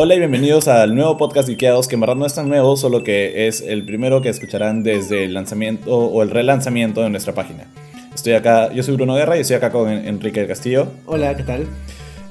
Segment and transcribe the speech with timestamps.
[0.00, 3.02] Hola y bienvenidos al nuevo podcast Ikeados, que en verdad no es tan nuevo, solo
[3.02, 7.64] que es el primero que escucharán desde el lanzamiento o el relanzamiento de nuestra página.
[8.14, 10.86] Estoy acá, yo soy Bruno Guerra y estoy acá con Enrique del Castillo.
[11.04, 11.66] Hola, ¿qué tal?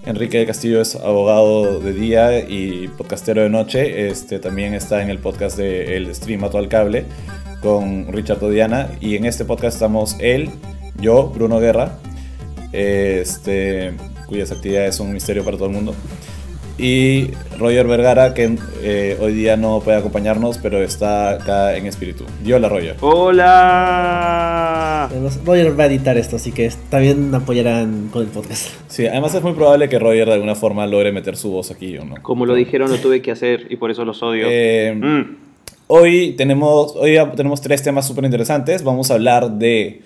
[0.06, 4.08] Enrique del Castillo es abogado de día y podcastero de noche.
[4.08, 7.04] Este también está en el podcast de El Stream Mato al Cable
[7.62, 8.92] con Richard Odiana.
[9.02, 10.52] Y en este podcast estamos él,
[11.02, 11.98] yo, Bruno Guerra,
[12.72, 13.92] este,
[14.26, 15.94] cuyas actividades son un misterio para todo el mundo.
[16.80, 22.24] Y Roger Vergara, que eh, hoy día no puede acompañarnos, pero está acá en espíritu.
[22.46, 22.96] Hola, Roger.
[23.02, 23.50] ¡Hola!
[25.44, 28.68] Roger va a editar esto, así que también apoyarán con el podcast.
[28.88, 31.98] Sí, además es muy probable que Roger de alguna forma logre meter su voz aquí,
[31.98, 32.22] ¿o no?
[32.22, 34.46] Como lo dijeron, lo tuve que hacer y por eso los odio.
[34.50, 35.48] Eh, Mm.
[35.90, 38.84] Hoy tenemos, hoy tenemos tres temas súper interesantes.
[38.84, 40.02] Vamos a hablar de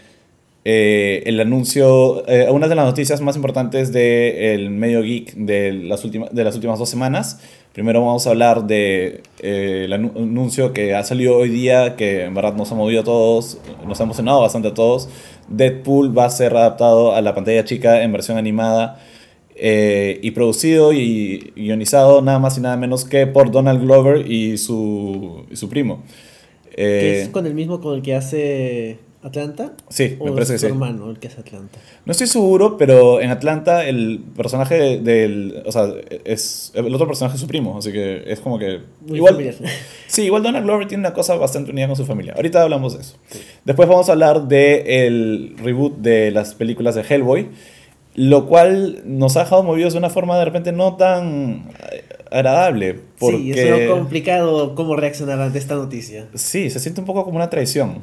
[0.64, 6.04] eh, el anuncio, eh, una de las noticias más importantes del medio geek de las,
[6.06, 7.40] últimas de las últimas dos semanas.
[7.74, 12.26] Primero vamos a hablar de eh, el anu- anuncio que ha salido hoy día, que
[12.26, 15.08] en verdad nos ha movido a todos, nos ha emocionado bastante a todos.
[15.48, 19.00] Deadpool va a ser adaptado a la pantalla chica en versión animada.
[19.64, 24.58] eh, y producido y guionizado nada más y nada menos que por Donald Glover y
[24.58, 26.02] su, y su primo.
[26.76, 29.74] ¿Que es con el mismo con el que hace Atlanta?
[29.90, 30.72] sí, me ¿O parece que es su sí.
[30.74, 31.78] hermano el que hace Atlanta?
[32.06, 35.64] No estoy seguro, pero en Atlanta el personaje de- del.
[35.66, 35.88] O sea,
[36.26, 36.72] es.
[36.74, 38.80] El otro personaje es su primo, así que es como que.
[39.06, 39.56] Muy igual, familiar.
[40.08, 42.34] Sí, igual Donald Glover tiene una cosa bastante unida con su familia.
[42.36, 43.16] Ahorita hablamos de eso.
[43.64, 47.48] Después vamos a hablar del reboot de las películas de Hellboy,
[48.16, 53.00] lo cual nos ha dejado movidos de una forma de repente no tan eh, agradable.
[53.20, 56.28] Porque, Sí, es algo complicado cómo reaccionar ante esta noticia.
[56.34, 58.00] Sí, se siente un poco como una traición.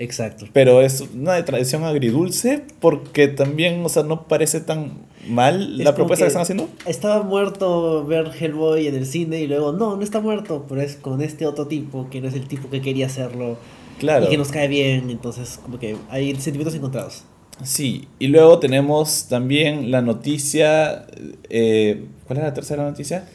[0.00, 0.46] Exacto.
[0.54, 4.92] Pero es una tradición agridulce porque también, o sea, no parece tan
[5.28, 6.70] mal Es la propuesta que, están haciendo.
[6.86, 10.96] Estaba muerto ver Hellboy en el cine y luego, no, no está muerto, pero es
[10.96, 13.58] con este otro tipo que no es el tipo que quería hacerlo
[13.98, 14.24] Claro.
[14.24, 17.24] y que nos cae bien, entonces como que hay sentimientos encontrados.
[17.62, 21.06] Sí, y luego tenemos también la noticia.
[21.50, 23.28] eh, ¿Cuál es la tercera noticia?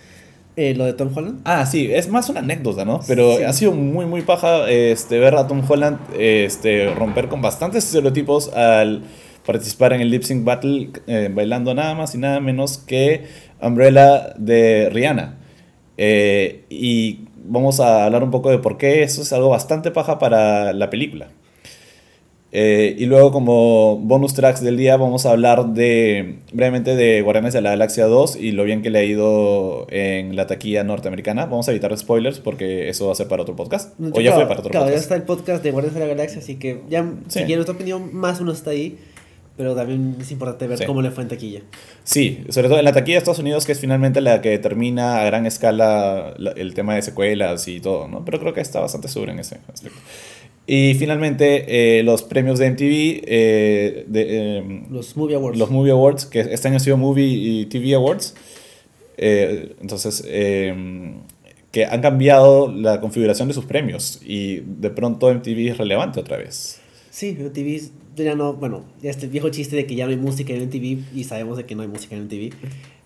[0.57, 1.41] Eh, lo de Tom Holland.
[1.43, 3.01] Ah, sí, es más una anécdota, ¿no?
[3.07, 3.43] Pero Sí.
[3.43, 8.53] ha sido muy, muy paja este, ver a Tom Holland este, romper con bastantes estereotipos
[8.53, 9.01] al
[9.45, 13.25] participar en el Lip Sync Battle eh, bailando nada más y nada menos que
[13.61, 15.37] Umbrella de Rihanna.
[15.97, 20.19] Eh, y vamos a hablar un poco de por qué eso es algo bastante paja
[20.19, 21.27] para la película.
[22.57, 27.51] Eh, y luego como bonus tracks del día vamos a hablar de brevemente de Guardianes
[27.53, 31.47] de la Galaxia 2 y lo bien que le ha ido en la taquilla norteamericana.
[31.47, 33.99] Vamos a evitar spoilers porque eso va a ser para otro podcast.
[34.13, 35.03] O ya fue para otro claro, ya podcast.
[35.03, 37.39] está el podcast de Guardianes de la Galaxia, así que ya, Sí.
[37.39, 38.97] si quieren nuestra opinión, más uno está ahí.
[39.57, 40.85] Pero también es importante ver Sí.
[40.85, 41.61] cómo le fue en taquilla.
[42.03, 45.21] Sí, sobre todo en la taquilla de Estados Unidos que es finalmente la que termina
[45.21, 48.23] a gran escala la- el tema de secuelas y todo, ¿no?
[48.25, 49.97] Pero creo que está bastante seguro en ese aspecto.
[50.67, 55.59] Y finalmente eh, los premios de MTV, eh, de, eh, Los Movie Awards.
[55.59, 58.33] los Movie Awards, que este año ha sido Movie y TV Awards.
[59.17, 61.13] Eh, entonces, eh,
[61.71, 66.37] que han cambiado la configuración de sus premios y de pronto MTV es relevante otra
[66.37, 66.79] vez.
[67.11, 70.53] Sí, MTV ya no, bueno, ya este viejo chiste de que ya no hay música
[70.53, 72.53] en MTV y sabemos de que no hay música en MTV.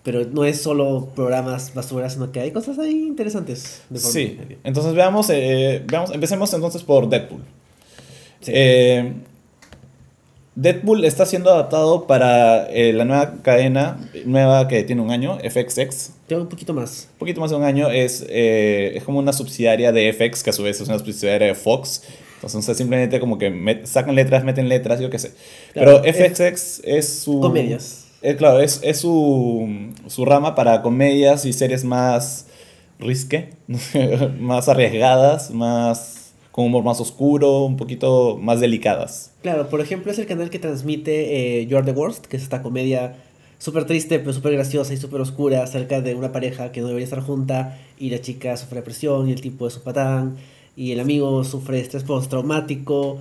[0.03, 3.81] Pero no es solo programas basuras, sino que hay cosas ahí interesantes.
[3.89, 7.41] de Sí, entonces veamos, eh, veamos, empecemos entonces por Deadpool.
[8.41, 8.51] Sí.
[8.55, 9.13] Eh,
[10.55, 16.11] Deadpool está siendo adaptado para eh, la nueva cadena, nueva que tiene un año, FXX.
[16.27, 17.07] Tengo un poquito más.
[17.13, 20.49] Un poquito más de un año, es, eh, es como una subsidiaria de FX, que
[20.49, 22.03] a su vez es una subsidiaria de Fox.
[22.41, 25.31] Entonces simplemente como que met- sacan letras, meten letras, yo qué sé.
[25.73, 27.39] Claro, Pero es- FXX es su...
[27.39, 28.05] Comedias.
[28.21, 32.47] Eh, claro, es, es su, su rama para comedias y series más
[32.99, 33.51] risque,
[34.39, 39.31] más arriesgadas, más con humor más oscuro, un poquito más delicadas.
[39.41, 43.15] Claro, por ejemplo, es el canal que transmite eh, the Worst, que es esta comedia
[43.59, 47.05] súper triste, pero súper graciosa y súper oscura acerca de una pareja que no debería
[47.05, 50.37] estar junta y la chica sufre depresión y el tipo es un patán
[50.75, 53.19] y el amigo sufre estrés postraumático.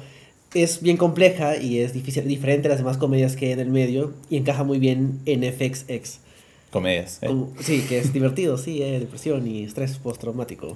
[0.54, 3.68] Es bien compleja y es difícil, diferente a las demás comedias que hay en el
[3.68, 6.20] medio y encaja muy bien en FXX.
[6.70, 7.18] Comedias.
[7.22, 7.26] ¿eh?
[7.26, 10.74] Como- sí, que es divertido, sí, eh, depresión y estrés postraumático.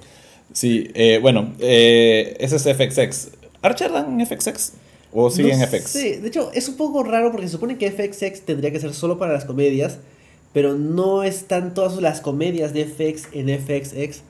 [0.51, 3.29] Sí, eh, bueno, eh, ese es FXX.
[3.63, 4.73] ¿Archer dan en FXX?
[5.11, 5.89] ¿O sigue No en FX?
[5.89, 8.93] sé, de hecho, es un poco raro porque se supone que FXX tendría que ser
[8.93, 9.97] solo para las comedias,
[10.53, 14.21] pero no están todas las comedias de FX en FXX.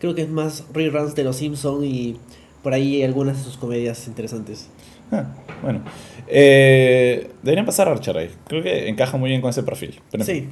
[0.00, 2.16] Creo que es más reruns de Los Simpson y
[2.62, 4.66] por ahí algunas de sus comedias interesantes.
[5.12, 5.26] Ah,
[5.62, 5.82] bueno.
[6.26, 8.30] Eh, deberían pasar a Archer ahí.
[8.48, 10.00] Creo que encaja muy bien con ese perfil.
[10.10, 10.48] Pero Sí.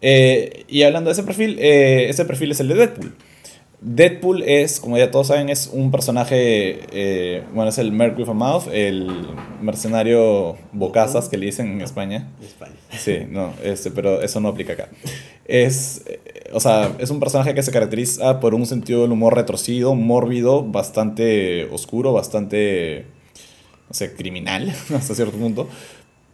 [0.00, 3.14] Eh, y hablando de ese perfil, eh, ese perfil es el de Deadpool.
[3.80, 8.28] Deadpool es, como ya todos saben, es un personaje, eh, bueno, es el Merc with
[8.28, 9.10] a Mouth, el
[9.60, 12.28] mercenario bocazas que le dicen en España.
[12.42, 12.72] España.
[12.98, 14.88] Sí, no, este, pero eso no aplica acá.
[15.44, 16.02] Es,
[16.52, 20.62] o sea, es un personaje que se caracteriza por un sentido del humor retorcido, mórbido,
[20.62, 23.04] bastante oscuro, bastante,
[23.88, 25.68] no sé, criminal hasta cierto punto.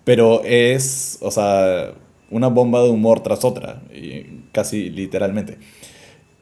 [0.04, 1.92] Pero es, o sea,
[2.30, 5.58] una bomba de humor tras otra, y casi literalmente.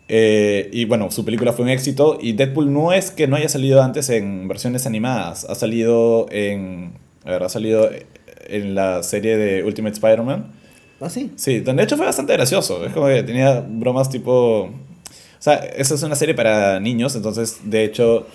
[0.08, 3.48] Eh, y bueno, su película fue un éxito y Deadpool no es que no haya
[3.48, 6.94] salido antes en versiones animadas, ha salido en,
[7.24, 7.90] a ver, ha salido
[8.46, 10.52] en la serie de Ultimate Spider-Man.
[11.00, 11.30] ¿Ah, sí?
[11.36, 14.62] Sí, de hecho fue bastante gracioso, es como que tenía bromas tipo...
[14.62, 18.26] O sea, esa es una serie para niños, entonces de hecho...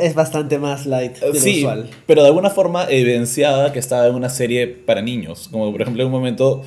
[0.00, 1.90] Es bastante más light de lo usual.
[2.06, 5.48] pero de alguna forma evidenciada que estaba en una serie para niños.
[5.50, 6.62] Como por ejemplo en un momento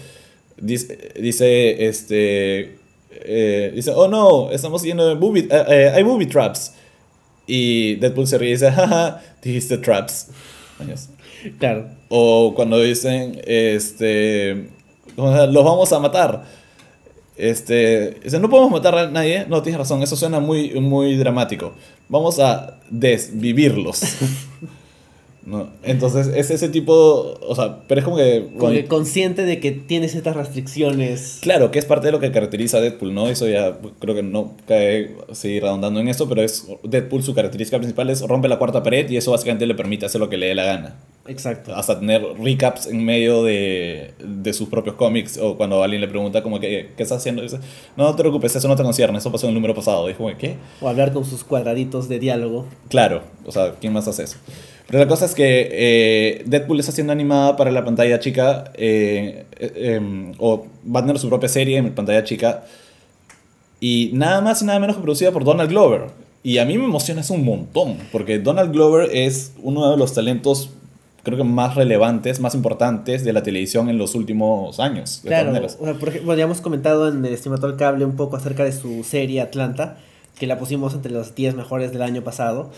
[0.58, 2.78] dice, dice este,
[3.12, 6.74] eh, dice, oh no, estamos llenos de booby, eh, eh, hay booby traps.
[7.48, 10.28] Y Deadpool se ríe y dice, jaja, dijiste traps.
[11.60, 11.88] Claro.
[12.10, 14.70] O cuando dicen, este,
[15.18, 16.61] los vamos a matar.
[17.38, 19.46] Este, dice, no podemos matar a nadie.
[19.48, 21.74] No, tienes razón, eso suena muy, muy dramático.
[22.10, 24.02] Vamos a desvivirlos.
[25.44, 25.70] ¿No?
[25.82, 26.94] Entonces, es ese tipo,
[27.42, 28.46] o sea, pero es como que...
[28.52, 31.40] Como bueno, que consciente de que tiene ciertas restricciones.
[31.42, 33.28] Claro, que es parte de lo que caracteriza a Deadpool, ¿no?
[33.28, 37.80] Eso ya creo que no cae seguir redondando en eso, pero es Deadpool su característica
[37.80, 40.46] principal es rompe la cuarta pared y eso básicamente le permite hacer lo que le
[40.46, 40.96] dé la gana.
[41.32, 41.76] Exacto.
[41.76, 46.44] Hasta tener recaps en medio de, de sus propios cómics o cuando alguien le pregunta
[46.44, 47.42] como que, ¿qué estás haciendo?
[47.42, 47.60] Dice,
[47.98, 50.08] no, te preocupes, eso no te concierne, eso pasó en el número pasado.
[50.08, 50.58] Y es como, ¿qué?
[50.82, 52.66] O hablar con sus cuadraditos de diálogo.
[52.90, 54.38] Claro, o sea, ¿quién más hace eso?
[54.92, 59.46] Pero la cosa es que eh, Deadpool está siendo animada para la pantalla chica, eh,
[59.58, 62.66] eh, em, o va a tener su propia serie en pantalla chica,
[63.80, 66.10] y nada más y nada menos que producida por Donald Glover.
[66.44, 70.14] Y a mí me emociona eso un montón, porque Donald Glover es uno de los
[70.14, 70.72] talentos,
[71.24, 75.22] creo que más relevantes, más importantes de la televisión en los últimos años.
[75.24, 78.16] de Claro, o sea, por ejemplo, ya hemos comentado en el Estimato al Cable un
[78.16, 79.98] poco acerca de su serie Atlanta,
[80.40, 82.72] que la pusimos entre los 10 mejores del año pasado.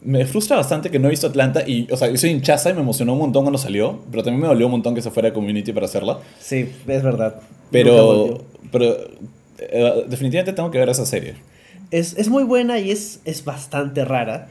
[0.00, 2.74] Me frustra bastante que no he visto Atlanta, y, o sea, yo soy hinchaza y
[2.74, 5.28] me emocionó un montón cuando salió, pero también me dolió un montón que se fuera
[5.28, 6.18] de Community para hacerla.
[6.40, 7.40] Sí, es verdad.
[7.70, 8.96] Pero, pero
[9.58, 11.34] eh, definitivamente tengo que ver esa serie.
[11.90, 14.48] Es, es muy buena y es, es bastante rara.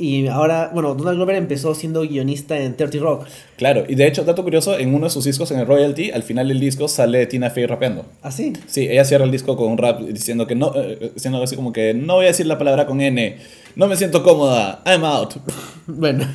[0.00, 3.26] Y ahora, bueno, Donald Glover empezó siendo guionista en 30 Rock.
[3.58, 6.22] Claro, y de hecho, dato curioso, en uno de sus discos, en el Royalty, al
[6.22, 8.06] final del disco sale Tina Fey rapeando.
[8.22, 8.54] Así.
[8.66, 11.54] Sí, ella cierra el disco con un rap diciendo que no, eh, diciendo algo así
[11.54, 13.36] como que no voy a decir la palabra con N,
[13.76, 15.34] no me siento cómoda, I'm out.
[15.86, 16.26] Bueno.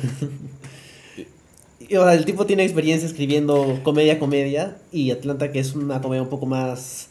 [1.88, 4.76] Y, o sea, el tipo tiene experiencia escribiendo comedia, comedia.
[4.92, 7.08] Y Atlanta, que es una comedia un poco más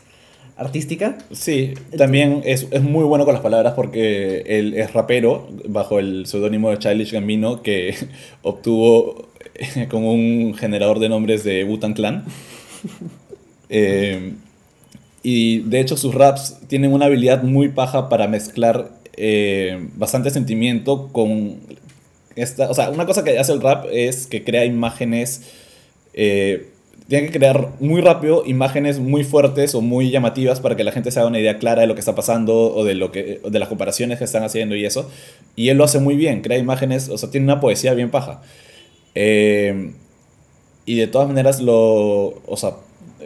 [0.58, 1.18] artística.
[1.32, 6.26] Sí, también es, es muy bueno con las palabras porque él es rapero bajo el
[6.26, 7.96] seudónimo de Childish Gambino que
[8.42, 12.26] obtuvo eh, como un generador de nombres de Wu-Tang Clan.
[13.68, 14.34] Eh,
[15.24, 21.10] y de hecho sus raps tienen una habilidad muy paja para mezclar eh, bastante sentimiento
[21.12, 21.62] con
[22.36, 22.70] esta...
[22.70, 25.42] O sea, una cosa que hace el rap es que crea imágenes...
[26.14, 26.68] eh,
[27.08, 31.12] tiene que crear muy rápido imágenes muy fuertes o muy llamativas para que la gente
[31.12, 33.60] se haga una idea clara de lo que está pasando o de, lo que, de
[33.60, 35.10] las comparaciones que están haciendo y eso.
[35.56, 38.42] Y él lo hace muy bien, crea imágenes, o sea, tiene una poesía bien paja.
[39.14, 39.94] Eh,
[40.86, 42.72] y de todas maneras, lo, o sea,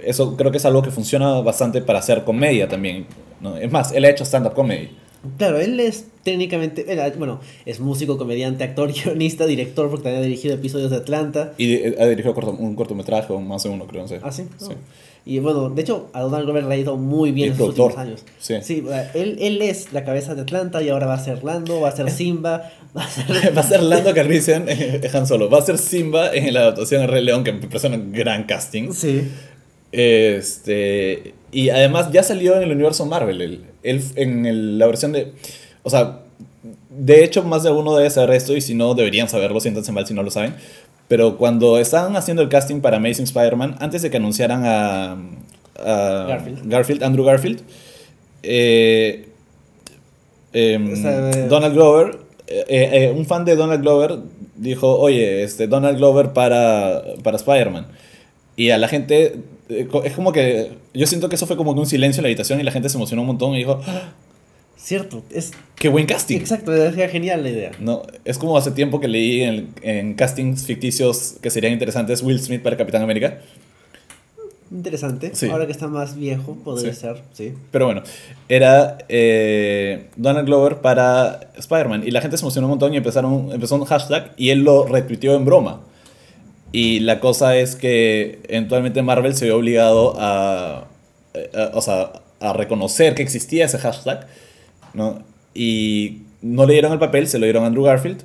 [0.05, 3.05] eso creo que es algo que funciona bastante para hacer comedia también.
[3.41, 3.57] ¿no?
[3.57, 4.89] Es más, él ha hecho stand-up comedy.
[5.37, 10.25] Claro, él es técnicamente, él, bueno, es músico, comediante, actor, guionista, director, porque también ha
[10.25, 11.53] dirigido episodios de Atlanta.
[11.57, 14.19] Y ha dirigido corto- un cortometraje o más de uno, creo, no sé.
[14.23, 14.43] ¿Ah, sí?
[14.57, 14.69] Sí.
[14.69, 14.75] No.
[15.25, 17.97] Y bueno, de hecho, a Donald Glover le ha ido muy bien en los últimos
[17.97, 18.23] años.
[18.39, 18.53] Sí.
[18.55, 21.81] o sea, él, él es la cabeza de Atlanta y ahora va a ser Lando,
[21.81, 23.55] va a ser Simba, va a ser...
[23.55, 25.49] Va a ser Lando Calrissian eh, Han Solo.
[25.49, 28.45] Va a ser Simba en la adaptación de Rey León, que me parece un gran
[28.45, 28.91] casting.
[28.93, 29.21] Sí.
[29.91, 33.41] Este, y además ya salió en el universo Marvel.
[33.41, 35.33] Él, él en el- la versión de.
[35.83, 36.19] O sea,
[36.89, 39.59] de hecho, más de uno debe saber esto, y si no, deberían saberlo.
[39.59, 40.53] Siéntanse mal si no lo saben.
[41.07, 45.17] Pero cuando estaban haciendo el casting para Amazing Spider-Man, antes de que anunciaran a,
[45.83, 46.25] a
[46.65, 47.03] Garfield.
[47.03, 47.61] Andrew Garfield,
[48.43, 49.27] eh,
[50.53, 54.17] em, O sea, eh, Donald Glover, eh, eh, un fan de Donald Glover
[54.55, 57.87] dijo, oye, este, Donald Glover para, para Spider-Man.
[58.55, 59.35] Y a la gente, eh,
[59.69, 62.59] es como que, yo siento que eso fue como que un silencio en la habitación
[62.59, 64.13] y la gente se emocionó un montón y dijo, "Ah,
[64.81, 66.37] Cierto, es Qué buen casting.
[66.37, 67.71] exacto, es genial la idea.
[67.79, 72.39] No, es como hace tiempo que leí en, en castings ficticios que serían interesantes Will
[72.41, 73.39] Smith para Capitán América.
[74.71, 75.31] Interesante.
[75.33, 75.47] Sí.
[75.49, 77.01] Ahora que está más viejo, podría Sí.
[77.01, 77.53] ser, sí.
[77.71, 78.03] Pero bueno,
[78.47, 82.03] era eh, Donald Glover para Spider-Man.
[82.07, 84.85] Y la gente se emocionó un montón y empezaron, empezó un hashtag y él lo
[84.85, 85.81] retuiteó en broma.
[86.71, 90.85] Y la cosa es que eventualmente Marvel se vio obligado a,
[91.53, 94.27] a- o sea, a reconocer que existía ese hashtag.
[94.93, 95.23] ¿no?
[95.53, 98.23] Y no le dieron el papel, se lo dieron a Andrew Garfield.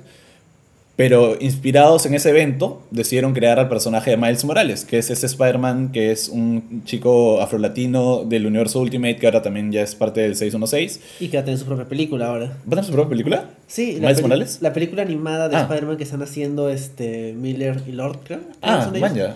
[0.97, 5.25] Pero inspirados en ese evento, decidieron crear al personaje de Miles Morales, que es ese
[5.25, 10.21] Spider-Man que es un chico afrolatino del universo Ultimate, que ahora también ya es parte
[10.21, 11.01] del 616.
[11.19, 12.45] Y que va a tener su propia película ahora.
[12.45, 13.49] ¿Va a tener su propia película?
[13.67, 14.59] Sí, ¿Miles Morales?
[14.61, 15.61] La película animada de Ah.
[15.63, 18.39] Spider-Man que están haciendo este Miller y Lord, creo.
[18.61, 19.35] Ah, vaya.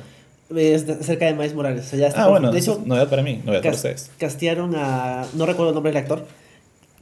[0.56, 1.86] Es de- acerca de Miles Morales.
[1.86, 4.10] O sea, ya está Ah, por- bueno, de hecho, novedad para mí, novedad para ustedes.
[4.18, 5.26] castearon a.
[5.34, 6.26] No recuerdo el nombre del actor.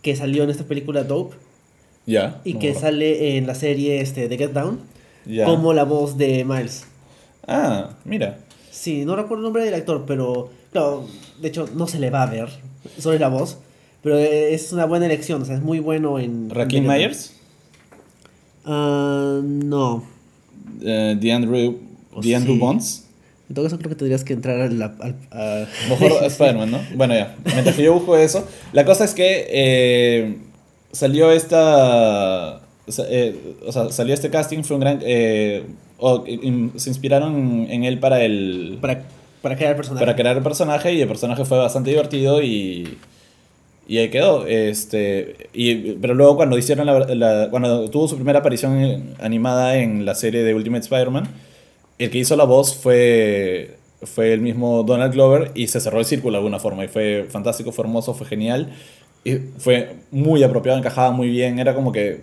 [0.02, 1.36] Que salió en esta película Dope.
[2.08, 2.42] Ya.
[2.44, 4.80] Y no que sale en la serie este, de Get Down.
[5.26, 5.46] Ya.
[5.46, 6.86] Como la voz de Miles.
[7.48, 8.40] Ah, mira.
[8.72, 10.50] Sí, no recuerdo el nombre del actor, pero.
[10.72, 11.06] Claro,
[11.42, 12.50] de hecho, no se le va a ver.
[12.98, 13.58] Solo es la voz.
[14.04, 15.42] Pero es una buena elección.
[15.42, 16.50] O sea, es muy bueno en.
[16.56, 17.34] En- Myers,
[18.66, 20.04] Ah, no.
[20.82, 21.76] eh, DeAndre,
[22.14, 22.60] Oh, DeAndre sí.
[22.60, 23.04] Bonds.
[23.50, 24.82] En todo caso, creo que tendrías que entrar al.
[24.82, 26.80] al- a- Mejor Spider-Man, ¿no?
[26.96, 27.36] Bueno, ya.
[27.46, 28.46] Mientras que yo busco eso.
[28.74, 30.38] La cosa es que eh,
[30.92, 32.62] salió esta.
[33.10, 35.00] eh, o sea, salió este casting, fue un gran.
[35.04, 35.64] eh,
[36.28, 38.78] in- se inspiraron en él para el.
[38.82, 39.04] para,
[39.42, 40.06] para crear el personaje.
[40.06, 42.98] para crear el personaje y el personaje fue bastante divertido y.
[43.90, 44.46] Y ahí quedó.
[44.48, 50.06] Este, y, pero luego cuando hicieron la, la- cuando tuvo su primera aparición animada en
[50.06, 51.28] la serie de Ultimate Spider-Man,
[51.98, 56.06] el que hizo la voz fue, fue el mismo Donald Glover y se cerró el
[56.06, 56.84] círculo de alguna forma.
[56.84, 58.74] Y fue fantástico, fue hermoso, fue genial.
[59.30, 61.60] Y fue muy apropiado, encajaba muy bien.
[61.60, 62.22] Era como que.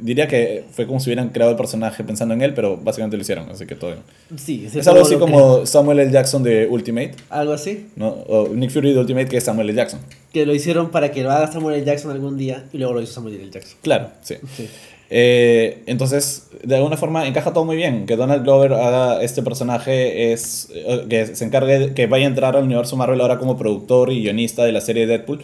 [0.00, 3.20] Diría que fue como si hubieran creado el personaje pensando en él, pero básicamente lo
[3.22, 4.02] hicieron, así que todo bien.
[4.36, 6.10] Sí, Es algo así que- como Samuel L.
[6.10, 7.12] Jackson de Ultimate.
[7.30, 7.86] Algo así.
[7.94, 8.08] ¿no?
[8.08, 9.76] O Nick Fury de Ultimate, que es Samuel L.
[9.76, 10.00] Jackson.
[10.32, 11.84] Que lo hicieron para que lo haga Samuel L.
[11.84, 13.48] Jackson algún día y luego lo hizo Samuel L.
[13.52, 13.78] Jackson.
[13.80, 14.34] Claro, sí.
[14.56, 14.68] Sí.
[15.14, 18.06] Eh, entonces, de alguna forma encaja todo muy bien.
[18.06, 22.56] Que Donald Glover haga este personaje es eh, que se encargue, que vaya a entrar
[22.56, 25.42] al universo Marvel ahora como productor y guionista de la serie Deadpool.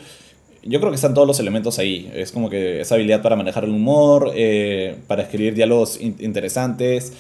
[0.69, 2.11] Yo creo que están todos los elementos ahí.
[2.15, 7.13] Es como que esa habilidad para manejar el humor, eh, para escribir diálogos in- interesantes,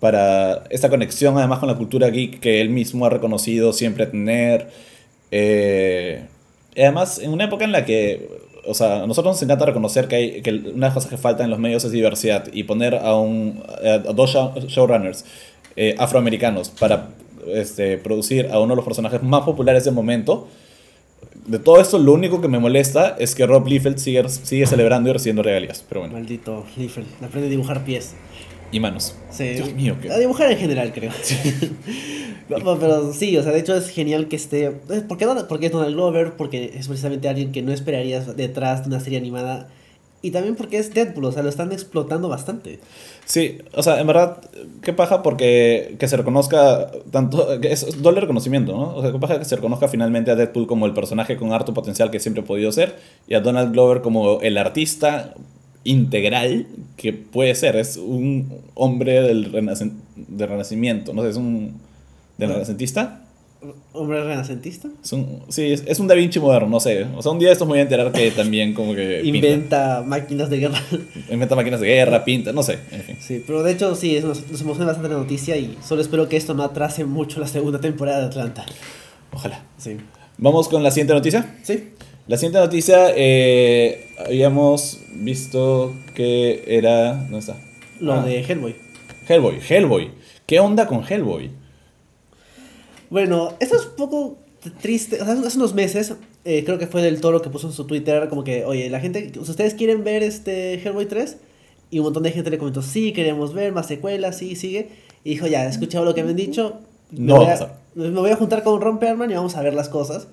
[0.00, 4.68] para esta conexión además con la cultura geek que él mismo ha reconocido siempre tener.
[5.30, 6.22] Eh,
[6.74, 8.28] y además, en una época en la que,
[8.66, 11.16] o sea, a nosotros nos encanta reconocer que, hay, que una de las cosas que
[11.16, 13.62] falta en los medios es diversidad y poner a, un,
[14.14, 15.24] dos show- showrunners
[15.76, 17.08] eh, afroamericanos para
[17.52, 20.48] este, producir a uno de los personajes más populares del momento.
[21.46, 25.10] De todo esto, lo único que me molesta es que Rob Liefeld sigue, sigue celebrando
[25.10, 25.84] y recibiendo regalías.
[25.88, 27.06] Pero bueno, Maldito Liefeld.
[27.22, 28.14] Aprende a dibujar pies.
[28.72, 29.14] y manos.
[29.30, 29.50] Sí.
[29.50, 31.12] Dios mío, qué- A dibujar en general, creo.
[32.48, 34.66] No, pero sí, o sea, de hecho es genial que esté.
[34.66, 36.34] eh, ¿Por qué, porque es Donald Glover?
[36.36, 39.68] Porque es precisamente alguien que no esperarías detrás de una serie animada.
[40.22, 42.78] Y también porque es Deadpool, o sea, lo están explotando bastante.
[43.26, 44.38] Sí, o sea, en verdad,
[44.82, 48.94] qué paja porque que se reconozca tanto, que es doble reconocimiento, ¿no?
[48.94, 51.74] O sea, qué paja que se reconozca finalmente a Deadpool como el personaje con harto
[51.74, 52.94] potencial que siempre ha podido ser
[53.26, 55.34] y a Donald Glover como el artista
[55.82, 57.74] integral que puede ser.
[57.74, 59.52] Es un hombre del,
[60.38, 61.80] renacimiento, no sé, es un...
[62.38, 63.25] ¿Del renacentista?
[63.92, 64.88] ¿Hombre renacentista?
[65.02, 67.06] Es un, sí, es, es un Da Vinci moderno, no sé.
[67.16, 69.20] O sea, un día de estos me voy a enterar que también como que...
[69.22, 69.36] pinta.
[69.48, 70.80] Inventa máquinas de guerra.
[71.30, 73.16] Inventa máquinas de guerra, pinta, no sé, en fin.
[73.20, 76.36] Sí, pero de hecho sí, nos, nos emociona bastante la noticia y solo espero que
[76.36, 78.66] esto no atrase mucho la segunda temporada de Atlanta.
[79.32, 79.64] Ojalá.
[79.78, 79.96] Sí.
[80.38, 81.56] Vamos con la siguiente noticia.
[81.62, 81.90] Sí.
[82.28, 87.14] La siguiente noticia, eh, habíamos visto que era...
[87.14, 87.56] ¿Dónde está?
[88.00, 88.74] Lo Ah, de Hellboy.
[89.28, 90.10] Hellboy, Hellboy.
[90.44, 91.50] ¿Qué onda con Hellboy?
[93.10, 94.38] Bueno, esto es un poco
[94.80, 95.20] triste.
[95.20, 97.86] O sea, hace unos meses, eh, creo que fue del Toro que puso en su
[97.86, 101.36] Twitter como que, oye, la gente, ustedes quieren ver este Hellboy 3,
[101.90, 104.88] y un montón de gente le comentó, sí, queremos ver más secuelas, sí, sigue.
[105.24, 106.80] Y dijo, ya, he escuchado lo que me han dicho.
[107.10, 107.78] me No voy a.
[107.94, 110.28] Me voy a juntar con Ron Perlman y vamos a ver las cosas.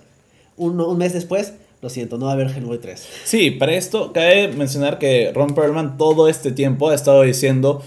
[0.58, 3.08] Un, un mes después, lo siento, no va a haber Hellboy 3.
[3.24, 7.82] Sí, para esto cabe mencionar que Ron Perlman todo este tiempo ha estado diciendo,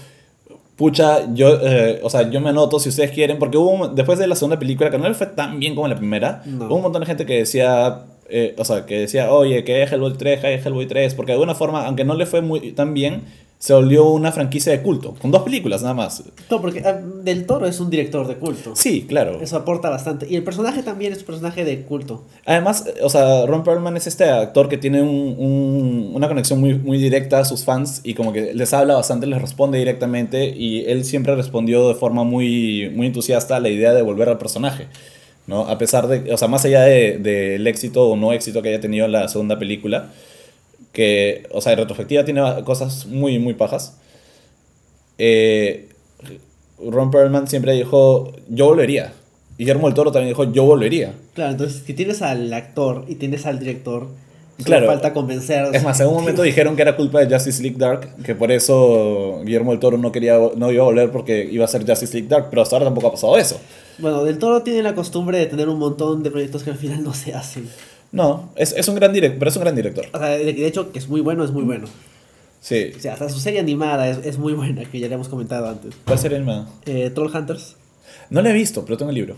[0.77, 4.19] pucha, yo, eh, o sea, yo me anoto si ustedes quieren, porque hubo, un- después
[4.19, 6.67] de la segunda película, que no le fue tan bien como la primera, No.
[6.67, 10.13] hubo un montón de gente que decía, eh, o sea, que decía, oye, que Hellboy
[10.17, 13.23] 3, que Hellboy 3, porque de alguna forma, aunque no le fue muy tan bien,
[13.59, 16.23] se volvió una franquicia de culto, con dos películas nada más.
[16.51, 18.75] No, porque ah, Del Toro es un director de culto.
[18.75, 19.41] Sí, claro.
[19.41, 20.27] Eso aporta bastante.
[20.29, 22.23] Y el personaje también es un personaje de culto.
[22.45, 26.75] Además, o sea, Ron Perlman es este actor que tiene un- un- una conexión muy,
[26.75, 30.85] muy directa a sus fans y como que les habla bastante, les responde directamente y
[30.85, 34.85] él siempre respondió de forma muy, muy entusiasta a la idea de volver al personaje.
[35.47, 35.61] ¿no?
[35.61, 38.67] A pesar de, o sea, más allá del de, del éxito o no éxito que
[38.69, 40.11] haya tenido en la segunda película,
[40.97, 43.97] que, o sea, en retrospectiva tiene cosas muy, muy pajas.
[45.19, 45.89] Eh,
[46.83, 49.13] Ron Perlman siempre dijo, yo volvería.
[49.59, 51.13] Y Guillermo del Toro también dijo, yo volvería.
[51.35, 54.07] Claro, entonces si tienes al actor y tienes al director,
[54.63, 54.87] Claro.
[54.87, 55.67] falta convencer.
[55.71, 58.51] Es más, en un momento dijeron que era culpa de Justice League Dark, que por
[58.51, 62.11] eso Guillermo del Toro no quería no iba a volver porque iba a ser Justice
[62.13, 63.59] League Dark, pero hasta ahora tampoco ha pasado eso.
[63.99, 67.03] Bueno, Del Toro tiene la costumbre de tener un montón de proyectos que al final
[67.03, 67.69] no se hacen.
[68.11, 70.05] No, es, es un gran director, pero es un gran director.
[70.13, 71.87] O sea, de, de hecho, que es muy bueno, es muy bueno.
[72.61, 72.91] Sí.
[72.95, 75.67] O sea, hasta su serie animada es, es muy buena, que ya le hemos comentado
[75.69, 75.93] antes.
[76.05, 76.67] ¿Cuál el más?
[76.85, 77.75] Eh, Troll Hunters.
[78.29, 79.35] No la he visto, pero tengo el libro.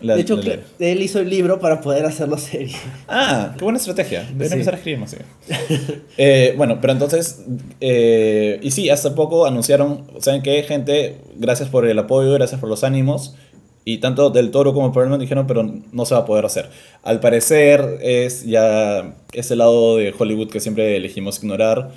[0.00, 2.76] La- de hecho, la él hizo el libro para poder hacerlo serie.
[3.08, 4.24] Ah, qué buena estrategia.
[4.24, 4.52] Debería Sí.
[4.54, 5.10] empezar a escribir más.
[5.10, 5.16] sí.
[6.18, 7.42] Eh, bueno, pero entonces,
[7.80, 11.16] eh, y sí, hace poco anunciaron, ¿saben qué, gente?
[11.36, 13.34] Gracias por el apoyo, gracias por los ánimos.
[13.88, 15.62] Y tanto Del Toro como Perlman dijeron, pero
[15.92, 16.68] no se va a poder hacer.
[17.04, 21.92] Al parecer es ya ese lado de Hollywood que siempre elegimos ignorar,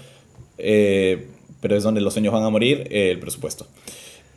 [0.60, 1.26] eh,
[1.62, 3.66] pero es donde los sueños van a morir, eh, el presupuesto.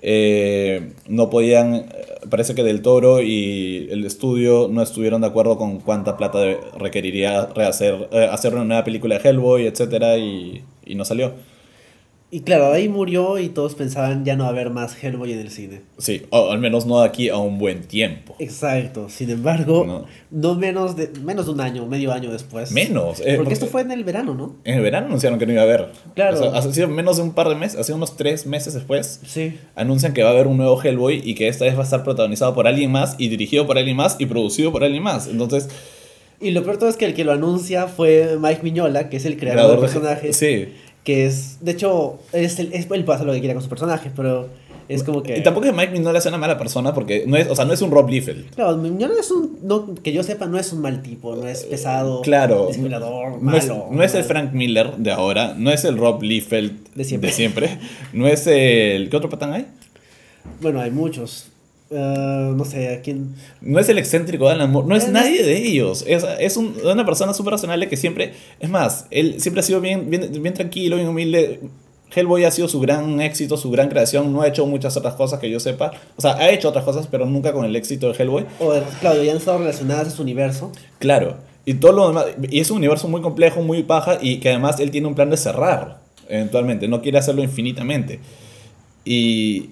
[0.00, 1.86] Eh, no podían, eh,
[2.30, 6.38] parece que Del Toro y el estudio no estuvieron de acuerdo con cuánta plata
[6.78, 11.34] requeriría rehacer, eh, hacer una nueva película de Hellboy, etcétera, y, y no salió.
[12.34, 15.40] Y claro, ahí murió y todos pensaban ya no va a haber más Hellboy en
[15.40, 15.82] el cine.
[15.98, 18.34] Sí, o al menos no de aquí a un buen tiempo.
[18.38, 19.10] Exacto.
[19.10, 20.06] Sin embargo, No.
[20.30, 22.72] no, menos, de, menos de un año, medio año después.
[22.72, 23.20] Menos.
[23.20, 24.56] eh, Porque esto fue en el verano, ¿no?
[24.64, 25.90] En el verano anunciaron que no iba a haber.
[26.14, 26.38] Claro.
[26.38, 28.72] O sea, ha sido menos de un par de meses, ha sido unos tres meses
[28.72, 29.20] después.
[29.26, 29.58] Sí.
[29.74, 32.02] Anuncian que va a haber un nuevo Hellboy y que esta vez va a estar
[32.02, 35.26] protagonizado por alguien más y dirigido por alguien más y producido por alguien más.
[35.28, 35.68] Entonces,
[36.40, 39.26] Y lo peor todo es que el que lo anuncia fue Mike Miñola, que es
[39.26, 40.32] el creador, del de- personaje.
[40.32, 40.68] Sí.
[41.04, 43.68] Que es, de hecho, es el, es, él puede hacer lo que quiera con su
[43.68, 44.48] personaje, pero
[44.88, 45.38] es como que...
[45.38, 47.64] Y tampoco es que Mike Mignola sea una mala persona porque no es, o sea,
[47.64, 48.50] no es un Rob Liefeld.
[48.54, 51.64] Claro, Miñola es un, no, que yo sepa, no es un mal tipo, no es
[51.64, 52.66] pesado, Claro.
[52.68, 53.88] disimulador, No es, malo.
[53.90, 54.24] no es el.
[54.24, 57.78] Frank Miller de ahora, no es el Rob Liefeld De siempre.
[58.12, 59.08] no es el.
[59.10, 59.66] ¿Qué otro patán hay?
[60.60, 61.48] Bueno, hay muchos.
[61.94, 63.34] Eh, no sé, ¿a quién?
[63.60, 66.04] No es el excéntrico de Alan Moore, no es Eh, nadie de ellos.
[66.06, 68.32] Es, es un- una persona súper razonable que siempre.
[68.60, 71.60] Es más, él siempre ha sido bien, bien, bien tranquilo, bien humilde.
[72.14, 74.32] Hellboy ha sido su gran éxito, su gran creación.
[74.32, 75.92] No ha hecho muchas otras cosas que yo sepa.
[76.16, 78.44] O sea, ha hecho otras cosas, pero nunca con el éxito de Hellboy.
[78.60, 80.70] O, claro, ya han estado relacionadas a su universo.
[80.98, 81.36] Claro.
[81.64, 82.26] Y todo lo demás.
[82.50, 84.18] Y es un universo muy complejo, muy paja.
[84.20, 86.00] Y que además él tiene un plan de cerrar.
[86.28, 86.86] Eventualmente.
[86.88, 88.20] No quiere hacerlo infinitamente.
[89.04, 89.70] Y.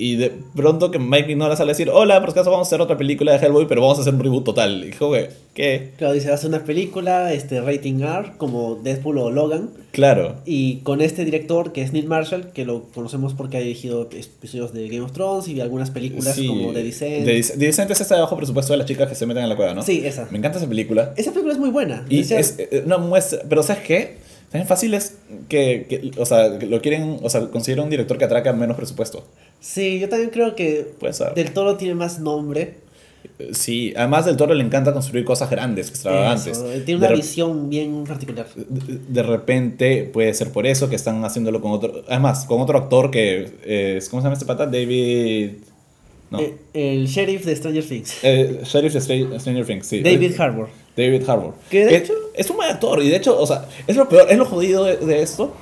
[0.00, 2.80] Y de pronto que Mike Mignola sale a decir: Hola, por acaso vamos a hacer
[2.80, 4.82] otra película de Hellboy, pero vamos a hacer un reboot total.
[4.82, 5.90] Y dijo, "Güey, ¿qué?
[5.98, 9.68] Claro, dice, hace una película, este, rating R, como Deadpool o Logan.
[9.92, 10.36] Claro.
[10.46, 14.72] Y con este director, que es Neil Marshall, que lo conocemos porque ha dirigido episodios
[14.72, 17.26] de Game of Thrones y algunas películas Sí, como The Descent.
[17.26, 19.50] The The Descent es esta de bajo presupuesto de las chicas que se meten en
[19.50, 19.82] la cueva, ¿no?
[19.82, 20.28] Sí, esa.
[20.30, 21.12] Me encanta esa película.
[21.18, 22.06] Esa película es muy buena.
[22.08, 23.40] Y es eh, una muestra.
[23.46, 24.16] Pero ¿sabes qué?
[24.50, 25.16] También fácil es
[25.48, 29.24] que, que, o sea, lo quieren, o sea, considera un director que atraca menos presupuesto.
[29.60, 30.92] Sí, yo también creo que.
[31.34, 32.74] Del Toro tiene más nombre.
[33.38, 36.56] Eh, Sí, además del toro le encanta construir cosas grandes, extravagantes.
[36.58, 38.46] Eso, Tiene una visión bien particular.
[38.56, 42.02] de- de repente puede ser por eso que están haciéndolo con otro.
[42.08, 43.50] Además, con otro actor que.
[43.64, 44.64] eh, es- ¿Cómo se llama este pata?
[44.66, 45.50] David.
[46.30, 46.38] No.
[46.40, 48.14] Eh, el sheriff de Stranger Things.
[48.22, 50.00] Eh, Sheriff de Stra- Stranger Things, sí.
[50.00, 50.68] David Harbour.
[50.96, 51.54] David Harbour.
[51.70, 54.26] Que de hecho- Es un buen actor, y de hecho, o sea, es lo peor,
[54.30, 55.52] es lo jodido de, de esto.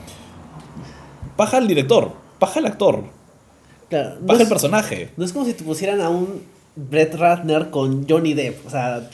[1.37, 3.04] Paja al director, paja al actor,
[3.88, 5.09] Claro, no, paja el es, personaje.
[5.16, 6.42] no es como si te pusieran a un
[6.77, 8.66] Brett Ratner con Johnny Depp.
[8.66, 9.09] O sea,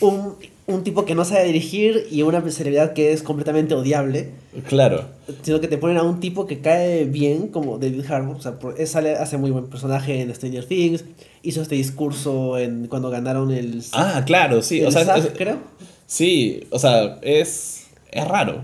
[0.00, 0.34] un,
[0.66, 4.30] un tipo que no sabe dirigir y una celebridad que es completamente odiable.
[4.68, 5.04] Claro.
[5.42, 8.36] Sino que te ponen a un tipo que cae bien, como David Harbour.
[8.36, 11.04] O sea, es- sale, hace muy buen personaje en Stranger Things.
[11.42, 13.82] Hizo este discurso en, cuando ganaron el.
[13.92, 14.80] Ah, claro, sí.
[14.80, 15.58] el O sea, es- creo.
[16.06, 18.62] sí, o sea, es, es raro.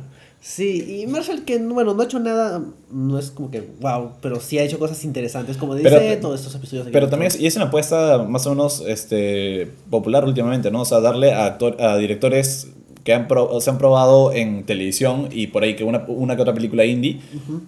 [0.48, 4.38] Sí, y Marshall que, bueno, no ha hecho nada, no es como que wow, pero
[4.38, 7.48] sí ha hecho cosas interesantes, como Pero- dice todos estos episodios Pero también es, y
[7.48, 10.82] es una apuesta más o menos este, popular últimamente, ¿no?
[10.82, 12.68] O sea, darle a, actor- a directores
[13.02, 16.42] que han pro- se han probado en televisión y por ahí que una, una que
[16.42, 17.20] otra película indie,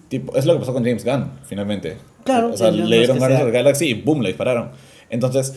[0.07, 1.97] tipo, es lo que pasó con James Gunn, finalmente.
[2.23, 4.69] Claro, O sea, no le dieron Guardians of the Galaxy y boom, le dispararon.
[5.09, 5.53] Entonces,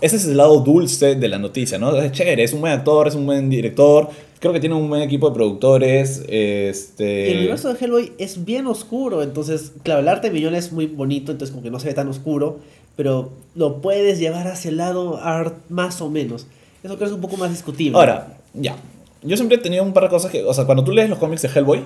[0.00, 1.96] ese es el lado dulce de la noticia, ¿no?
[1.96, 4.08] Es chévere, es un buen actor, es un buen director,
[4.40, 7.30] creo que tiene un buen equipo de productores, este...
[7.32, 10.86] El universo de Hellboy es bien oscuro, entonces, claro, el arte de Millón es muy
[10.86, 12.58] bonito, entonces como que no se ve tan oscuro,
[12.96, 16.46] pero lo puedes llevar hacia el lado art más o menos.
[16.82, 17.98] Eso creo que es un poco más discutible.
[17.98, 18.76] Ahora, ya.
[19.22, 21.18] Yo siempre he tenido un par de cosas que, o sea, cuando tú lees los
[21.18, 21.82] cómics de Hellboy,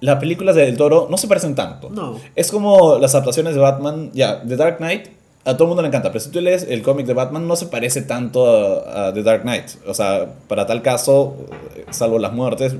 [0.00, 1.90] las películas de Del Toro no se parecen tanto.
[1.90, 2.20] No.
[2.34, 5.08] Es como las adaptaciones de Batman, ya, The Dark Knight,
[5.46, 7.56] a todo el mundo le encanta, pero si tú lees el cómic de Batman no
[7.56, 9.64] se parece tanto a, a The Dark Knight.
[9.86, 11.36] O sea, para tal caso,
[11.76, 12.76] eh, salvo las muertes,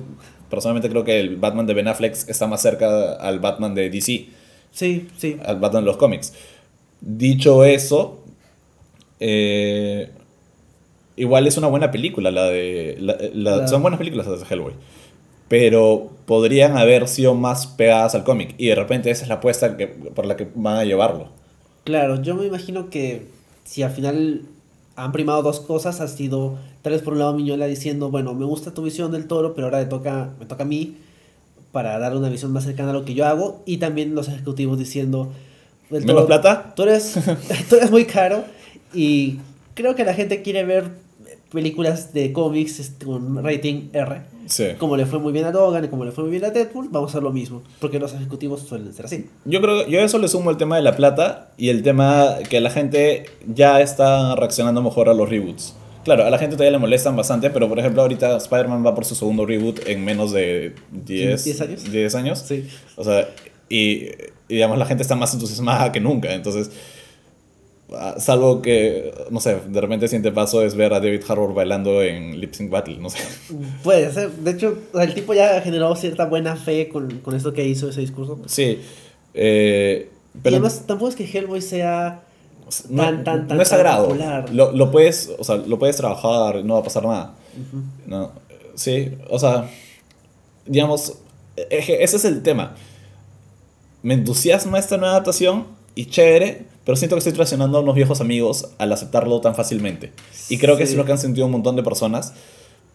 [0.51, 4.29] personalmente creo que el Batman de Ben Affleck está más cerca al Batman de DC,
[4.73, 5.39] Sí, sí.
[5.45, 6.35] al Batman de los cómics.
[7.01, 8.19] Dicho eso,
[9.21, 10.11] eh,
[11.17, 12.97] igual es una buena película la de...
[13.01, 14.75] la- la- La- Son buenas películas las de Hellboy.
[15.49, 18.55] Pero podrían haber sido más pegadas al cómic.
[18.59, 21.29] Y de repente esa es la apuesta que, por la que van a llevarlo.
[21.87, 23.29] Claro, yo me imagino que
[23.63, 24.43] si al final
[24.97, 28.45] han primado dos cosas, ha sido tal vez por un lado Miñola diciendo, bueno, me
[28.45, 30.97] gusta tu visión del toro, pero ahora le toca, me toca a mí
[31.71, 34.81] para dar una visión más cercana a lo que yo hago, y también los ejecutivos
[34.81, 35.31] diciendo,
[35.89, 36.73] del ¿Menos plata?
[36.75, 37.21] Tú eres,
[37.69, 38.43] tú eres muy caro
[38.93, 39.39] y
[39.75, 40.91] creo que la gente quiere ver
[41.51, 44.23] películas de cómics con rating R.
[44.47, 44.69] Sí.
[44.79, 47.11] Como le fue muy bien a Logan como le fue muy bien a Deadpool, vamos
[47.11, 49.27] a hacer lo mismo, porque los ejecutivos suelen ser así.
[49.45, 52.37] Yo creo yo a eso le sumo el tema de la plata y el tema
[52.49, 55.75] que la gente ya está reaccionando mejor a los reboots.
[56.05, 59.05] Claro, a la gente todavía le molestan bastante, pero por ejemplo ahorita Spider-Man va por
[59.05, 61.91] su segundo reboot en menos de 10, ¿Diez años?
[61.91, 62.45] 10 años.
[62.47, 62.69] Sí.
[62.95, 63.29] O sea,
[63.69, 64.05] y,
[64.49, 66.71] y digamos la gente está más entusiasmada que nunca, entonces
[68.19, 72.03] salvo que, no sé, de repente el siguiente paso es ver a David Harbour bailando
[72.03, 73.19] en Lip Sync Battle, no sé.
[73.83, 74.31] Puede ser.
[74.33, 78.01] De hecho, el tipo ya generó cierta buena fe con, con esto que hizo ese
[78.01, 78.41] discurso.
[78.47, 78.81] Sí,
[79.35, 82.23] eh, y pero además, tampoco es que Hellboy sea.
[82.89, 84.17] no, tan, tan, tan, no es sagrado.
[84.53, 87.35] Lo, lo puedes, o sea, lo puedes trabajar, no va a pasar nada.
[88.07, 88.33] No,
[88.75, 89.71] sí, o sea,
[90.67, 91.15] digamos,
[91.71, 92.75] ese es el tema.
[94.03, 98.21] Me entusiasma esta nueva adaptación y chévere, pero siento que estoy traicionando a unos viejos
[98.21, 100.13] amigos al aceptarlo tan fácilmente.
[100.49, 102.33] Y creo que eso es lo que han sentido un montón de personas.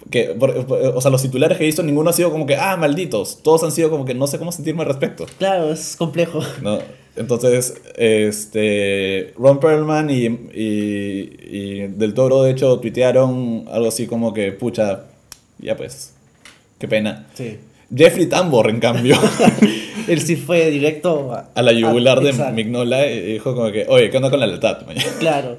[0.09, 3.43] Que, o sea, los titulares que he visto, ninguno ha sido como que, ah, malditos.
[3.43, 5.25] Todos han sido como que no sé cómo sentirme al respecto.
[5.37, 6.39] Claro, es complejo.
[6.61, 6.79] ¿no?
[7.17, 14.33] Entonces, este, Ron Perlman y, y, y Del Toro, de hecho, tuitearon algo así como
[14.33, 15.03] que, pucha,
[15.59, 16.13] ya pues,
[16.79, 17.27] qué pena.
[17.33, 17.57] Sí.
[17.93, 19.17] Jeffrey Tambor, en cambio,
[20.07, 22.53] Él sí fue directo a, a la yugular a- de exacto.
[22.55, 25.57] Mignola y dijo como que, oye, ¿qué onda con la mañana?" Claro.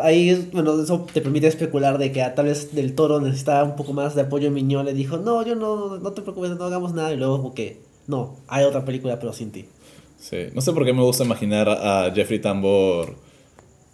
[0.00, 3.74] Ahí, bueno, eso te permite especular de que a tal vez del toro necesitaba un
[3.74, 4.86] poco más de apoyo Miñón.
[4.86, 7.12] Le dijo, no, yo no, no te preocupes, no hagamos nada.
[7.12, 9.64] Y luego, como que, no, hay otra película, pero sin ti.
[10.20, 13.14] Sí, no sé por qué me gusta imaginar a Jeffrey Tambor.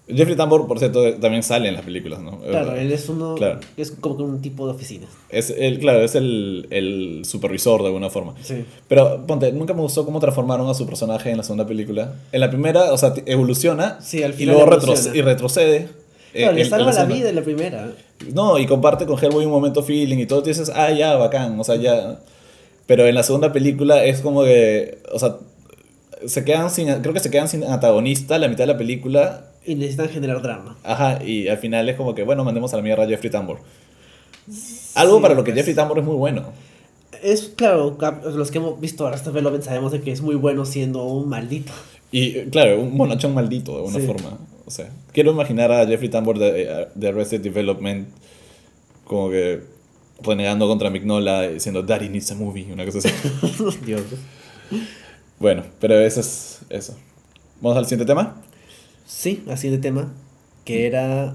[0.06, 2.38] Jeffrey Tambor, por cierto, también sale en las películas, ¿no?
[2.40, 3.60] Claro, él es uno, Claro.
[3.76, 5.06] es como un tipo de oficina.
[5.30, 8.34] Es el, claro, es el, el supervisor de alguna forma.
[8.42, 8.64] Sí.
[8.86, 12.16] Pero, ponte, nunca me gustó cómo transformaron a su personaje en la segunda película.
[12.32, 13.98] En la primera, o sea, evoluciona.
[14.02, 15.00] Sí, al y final luego evoluciona.
[15.00, 15.88] retro- y retrocede.
[16.34, 17.92] Claro, eh, le en- salva la vida en la primera.
[18.34, 20.40] No, y comparte con Hellboy un momento feeling y todo.
[20.40, 21.58] Y dices, ah, ya, bacán.
[21.58, 22.20] O sea, ya.
[22.86, 24.98] Pero en la segunda película es como que.
[25.12, 25.36] O sea,
[26.26, 26.92] se quedan sin.
[27.00, 29.46] Creo que se quedan sin antagonista la mitad de la película.
[29.66, 30.76] Y necesitan generar drama.
[30.84, 33.58] Ajá, y al final es como que, bueno, mandemos a la mierda a Jeffrey Tambor.
[34.94, 35.56] Algo para lo que pues.
[35.60, 36.44] Jeffrey Tambor es muy bueno.
[37.22, 37.96] Es claro,
[38.34, 41.72] los que hemos visto Arrested Development sabemos de que es muy bueno siendo un maldito.
[42.12, 44.06] Y eh, claro, un monachón maldito de alguna Sí.
[44.06, 44.38] forma.
[44.66, 48.08] O sea, quiero imaginar a Jeffrey Tambor de, de Arrested Development
[49.04, 49.60] como que
[50.22, 53.08] renegando contra Mignola y diciendo Daddy needs a movie, una cosa así.
[53.86, 54.02] Dios.
[55.38, 56.96] bueno, pero eso es eso.
[57.60, 58.42] ¿Vamos al siguiente tema?
[59.06, 60.12] Sí, así de tema,
[60.64, 61.34] que era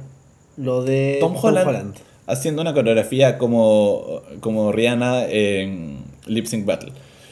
[0.57, 1.95] lo de Tom Holland,
[2.27, 6.91] haciendo una coreografía como, como Rihanna en Lip Sync Battle.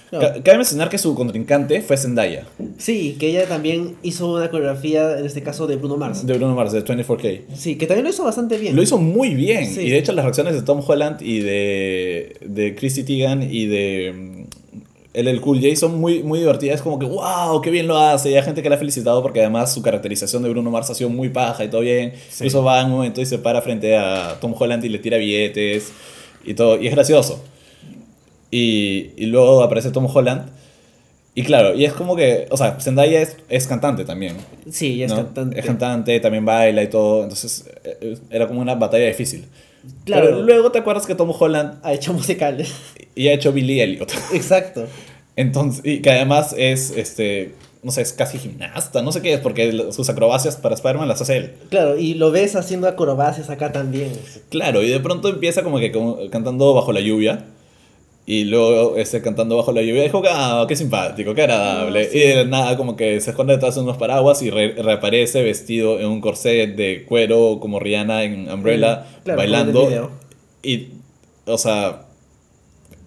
[0.09, 2.45] Cabe mencionar que su contrincante fue Zendaya,
[2.77, 6.25] Sí, que ella también hizo una coreografía, en este caso de Bruno Mars.
[6.25, 7.41] de Bruno Mars, de 24K.
[7.53, 8.73] Sí, que también lo hizo bastante bien.
[8.75, 9.65] Lo hizo muy bien.
[9.67, 9.81] Sí.
[9.81, 14.36] Y de hecho las reacciones de Tom Holland y de, de Chrissy Teigen y de
[15.23, 16.77] mm, LL Cool J son muy, muy divertidas.
[16.77, 18.31] Es como que, wow, qué bien lo hace.
[18.31, 20.95] Y hay gente que la ha felicitado porque además su caracterización de Bruno Mars ha
[20.95, 22.13] sido muy paja y todo bien.
[22.29, 22.45] Sí.
[22.45, 25.17] Incluso va en un momento y se para frente a Tom Holland y le tira
[25.17, 25.91] billetes
[26.45, 26.79] y todo.
[26.81, 27.43] Y es gracioso.
[28.51, 30.49] Y, y luego aparece Tom Holland.
[31.37, 34.37] Y claro, y es como que, o sea, Zendaya es, es cantante también.
[34.71, 35.17] Sí, es ¿no?
[35.17, 35.59] cantante.
[35.59, 37.21] Es cantante, también baila y todo.
[37.21, 39.45] Entonces eh, era como una batalla difícil.
[40.05, 40.25] Claro.
[40.25, 42.73] Pero luego te acuerdas que Tom Holland Ha hecho musicales.
[43.15, 44.11] y ha hecho Billy Elliot.
[44.33, 44.85] Exacto.
[45.35, 49.39] Entonces, y que además es este no sé, es casi gimnasta, no sé qué es,
[49.39, 51.53] porque sus acrobacias para Spider-Man las hace él.
[51.69, 54.11] Claro, y lo ves haciendo acrobacias acá también.
[54.49, 57.45] Claro, y de pronto empieza como que como cantando bajo la lluvia.
[58.29, 62.09] Y luego este, cantando bajo la lluvia, dijo, ah, qué simpático, qué agradable.
[62.09, 62.17] Sí.
[62.17, 65.97] Y de nada como que se esconde detrás de unos paraguas y re- reaparece vestido
[65.97, 70.11] en un corset de cuero como Rihanna en Umbrella, claro, bailando.
[70.61, 70.89] Y,
[71.45, 72.07] o sea,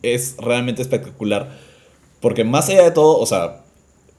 [0.02, 1.50] es realmente espectacular.
[2.20, 3.60] Porque más allá de todo, o sea,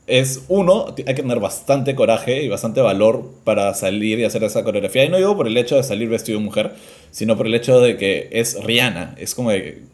[0.05, 4.63] es uno, hay que tener bastante coraje y bastante valor para salir y hacer esa
[4.63, 5.05] coreografía.
[5.05, 6.73] Y no digo por el hecho de salir vestido de mujer,
[7.09, 9.15] sino por el hecho de que es Rihanna.
[9.17, 9.89] Es como de,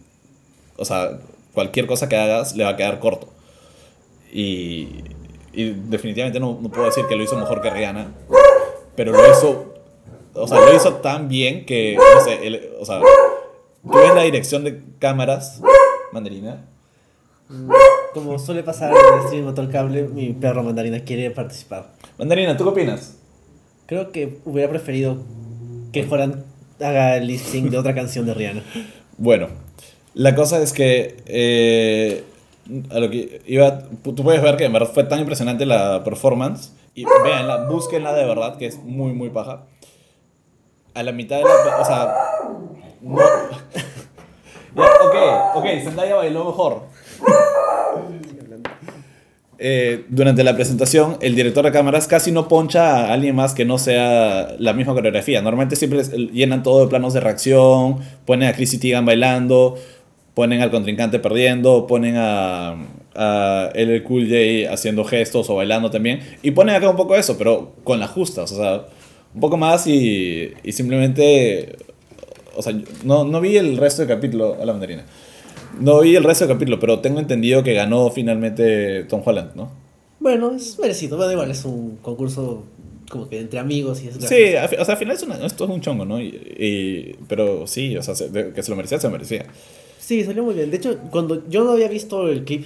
[0.77, 1.19] o sea,
[1.53, 3.27] cualquier cosa que hagas le va a quedar corto.
[4.31, 5.03] Y,
[5.53, 8.11] y definitivamente no, no puedo decir que lo hizo mejor que Rihanna,
[8.95, 9.73] pero lo hizo,
[10.33, 14.21] o sea, lo hizo tan bien que, no sé, el- o sea, tú ves la
[14.23, 15.61] dirección de cámaras,
[16.11, 16.65] mandarina,
[18.13, 21.93] Como suele pasar en el stream Mató el Cable, mi perro mandarina quiere participar.
[22.17, 23.17] mandarina, ¿tú qué opinas?
[23.85, 25.17] Creo que hubiera preferido
[25.93, 26.43] que Joran
[26.81, 28.63] haga el lip sync de otra canción de Rihanna.
[29.17, 29.47] Bueno,
[30.17, 32.23] la cosa es que eh,
[32.89, 36.73] a lo que iba, tú puedes ver que en verdad fue tan impresionante la performance
[36.95, 39.65] y véanla, búsquenla de verdad que es muy muy paja.
[40.95, 42.15] A la mitad de la, o sea,
[43.01, 43.17] no.
[44.75, 45.15] Ok,
[45.55, 46.83] ok, Zendaya bailó mejor.
[49.59, 53.65] Eh, durante la presentación, el director de cámaras casi no poncha a alguien más que
[53.65, 55.41] no sea la misma coreografía.
[55.41, 59.77] Normalmente siempre llenan todo de planos de reacción, ponen a Chrissy Teigen bailando,
[60.37, 62.75] ponen al contrincante perdiendo, ponen a,
[63.15, 66.19] a LL Cool J haciendo gestos o bailando también.
[66.43, 68.85] Y ponen acá un poco eso, pero con las justas, o sea,
[69.33, 71.75] un poco más y, y simplemente...
[72.55, 72.71] O sea,
[73.03, 75.05] no, no vi el resto del capítulo a la mandarina.
[75.79, 79.71] No vi el resto del capítulo, pero tengo entendido que ganó finalmente Tom Holland, ¿no?
[80.19, 81.17] Bueno, es merecido.
[81.17, 82.63] Bueno, igual es un concurso
[83.09, 85.69] como que entre amigos y es Sí, o sea, al final es una- esto es
[85.71, 86.21] un chongo, ¿no?
[86.21, 86.27] Y,
[86.59, 88.13] y- pero sí, o sea,
[88.53, 89.45] que se lo merecía, se lo merecía.
[89.99, 90.71] Sí, salió muy bien.
[90.71, 92.65] De hecho, cuando yo no había visto el clip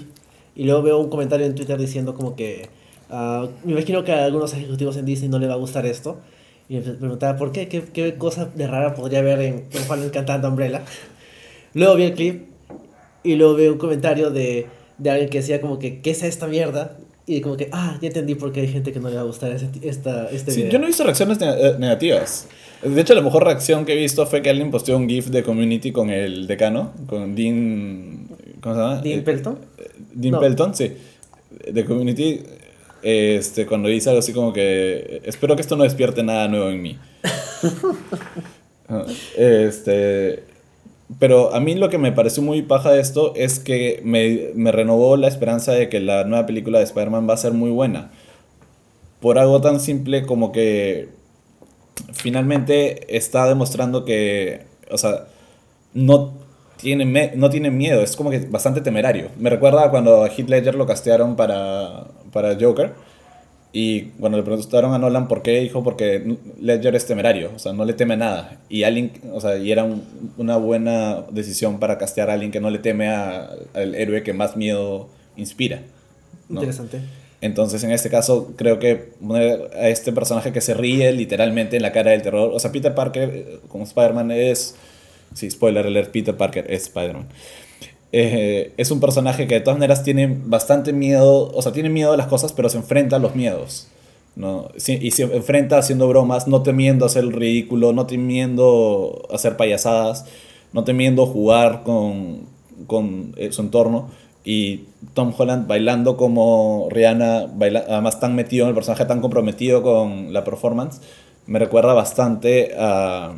[0.55, 2.69] y luego veo un comentario en Twitter diciendo como que
[3.09, 6.17] ah, me imagino que a algunos ejecutivos en Disney no le va a gustar esto.
[6.69, 10.11] Y me preguntaba por qué, qué, qué cosa de rara podría haber en Tom Holland
[10.11, 10.83] cantando Umbrella.
[11.73, 12.43] Luego vi el clip
[13.23, 14.67] y luego veo un comentario de,
[14.97, 16.97] de alguien que decía como que, ¿qué es esta mierda?
[17.27, 19.25] Y como que, ah, ya entendí por qué hay gente que no le va a
[19.25, 20.71] gustar ese, esta, este Sí, video.
[20.73, 22.47] yo no he visto reacciones ne- eh, negativas.
[22.83, 25.43] De hecho, la mejor reacción que he visto fue que alguien posteó un GIF de
[25.43, 28.27] Community con el decano, con Dean.
[28.61, 29.01] ¿Cómo se llama?
[29.01, 29.59] ¿Dean Eh, Pelton?
[30.13, 30.39] Dean No.
[30.39, 30.93] Pelton, sí.
[31.71, 32.41] De Community,
[33.03, 35.21] este, cuando dice algo así como que.
[35.25, 36.97] Espero que esto no despierte nada nuevo en mí.
[38.89, 39.05] Ah,
[39.37, 40.43] este.
[41.19, 44.71] Pero a mí lo que me pareció muy paja de esto es que me, me
[44.73, 48.11] renovó la esperanza de que la nueva película de Spider-Man va a ser muy buena.
[49.21, 51.07] Por algo tan simple como que
[52.13, 55.25] finalmente está demostrando que, o sea,
[55.93, 56.33] no
[56.77, 59.29] tiene, no tiene miedo, es como que bastante temerario.
[59.37, 62.93] Me recuerda a cuando a Heath Ledger lo castearon para, para Joker
[63.73, 67.71] y cuando le preguntaron a Nolan por qué, dijo porque Ledger es temerario, o sea,
[67.73, 68.57] no le teme nada.
[68.67, 70.03] Y alguien, o sea, y era un-
[70.37, 74.33] una buena decisión para castear a alguien que no le teme a- al héroe que
[74.33, 75.83] más miedo inspira.
[76.49, 76.99] Interesante.
[77.41, 79.13] Entonces, en este caso, creo que
[79.75, 82.51] a este personaje que se ríe literalmente en la cara del terror.
[82.53, 84.75] O sea, Peter Parker eh, como Spider-Man es.
[85.33, 87.27] Sí, spoiler alert: Peter Parker es Spider-Man.
[88.13, 91.51] Eh, es un personaje que de todas maneras tiene bastante miedo.
[91.53, 93.87] O sea, tiene miedo a las cosas, pero se enfrenta a los miedos.
[94.35, 94.69] ¿no?
[94.75, 100.25] Y se enfrenta haciendo bromas, no temiendo hacer el ridículo, no temiendo hacer payasadas,
[100.73, 102.43] no temiendo jugar con,
[102.87, 104.09] con eh, su entorno.
[104.43, 109.83] Y Tom Holland bailando como Rihanna, baila- además tan metido en el personaje, tan comprometido
[109.83, 111.01] con la performance,
[111.47, 113.33] me recuerda bastante a...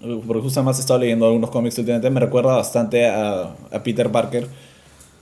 [0.00, 4.10] Porque justo además he estado leyendo algunos cómics últimamente, me recuerda bastante a, a Peter
[4.12, 4.46] Parker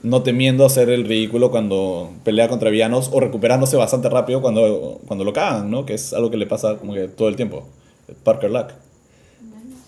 [0.03, 5.25] no temiendo hacer el ridículo cuando pelea contra villanos o recuperándose bastante rápido cuando, cuando
[5.25, 5.85] lo cagan, ¿no?
[5.87, 7.67] Que es algo que le pasa como que todo el tiempo.
[8.23, 8.67] Parker Luck.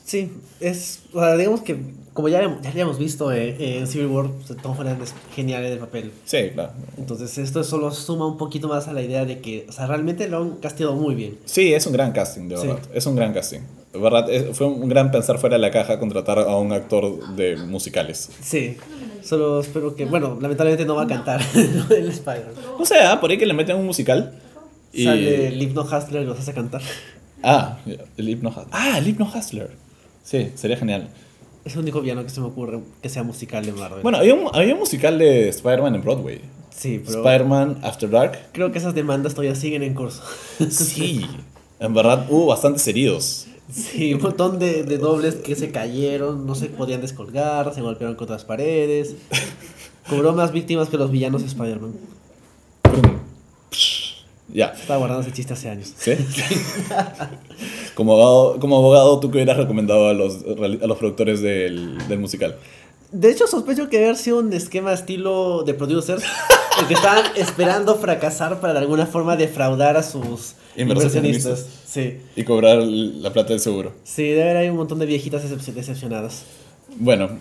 [0.03, 1.77] Sí, es, o sea, digamos que
[2.19, 5.63] como ya, ya habíamos visto eh, en Civil War, o sea, Tom Holland es genial
[5.63, 6.11] en el papel.
[6.25, 6.73] Sí, claro.
[6.97, 10.27] Entonces esto solo suma un poquito más a la idea de que, o sea, realmente
[10.27, 11.37] lo han castigado muy bien.
[11.45, 12.67] Sí, es un gran casting, de Sí.
[12.67, 12.81] verdad.
[12.93, 13.59] Es un gran casting.
[13.93, 17.35] De verdad, es- fue un gran pensar fuera de la caja contratar a un actor
[17.37, 18.29] de musicales.
[18.41, 18.75] Sí,
[19.23, 21.39] solo espero que, bueno, lamentablemente no va a cantar
[21.89, 22.51] el Spider.
[22.77, 24.33] No sé, ah, por ahí que le meten un musical.
[24.91, 25.05] Y...
[25.05, 26.81] Sale el Hypno Hustler y los hace cantar.
[27.43, 27.77] Ah,
[28.17, 28.67] el Hypno Hustler.
[28.71, 29.69] Ah, el Hypno Hustler.
[30.21, 31.07] Sí, sería genial.
[31.65, 34.01] Es el único villano que se me ocurre que sea musical de Marvel.
[34.01, 36.41] Bueno, había un, había un musical de Spider-Man en Broadway.
[36.69, 38.39] Sí, pero Spider-Man After Dark.
[38.53, 40.23] creo que esas demandas todavía siguen en curso.
[40.69, 41.25] Sí,
[41.79, 43.47] en verdad hubo bastantes heridos.
[43.71, 48.15] Sí, un montón de, de dobles que se cayeron, no se podían descolgar, se golpearon
[48.15, 49.15] contra las paredes.
[50.09, 51.93] Cobró más víctimas que los villanos de Spider-Man.
[54.51, 55.93] Ya, Estaba guardando ese chiste hace años.
[55.97, 56.13] ¿sí?
[57.95, 62.19] como, abogado, como abogado, ¿tú qué hubieras recomendado a los, a los productores del, del
[62.19, 62.55] musical?
[63.11, 66.23] De hecho, sospecho que haber sido un esquema estilo de producers,
[66.79, 71.65] el que estaban esperando fracasar para de alguna forma defraudar a sus Inversionistas.
[71.85, 73.93] Sí, Y cobrar la plata del seguro.
[74.03, 76.43] sí, debe haber un montón de viejitas decep- decepcionadas.
[76.97, 77.39] Bueno,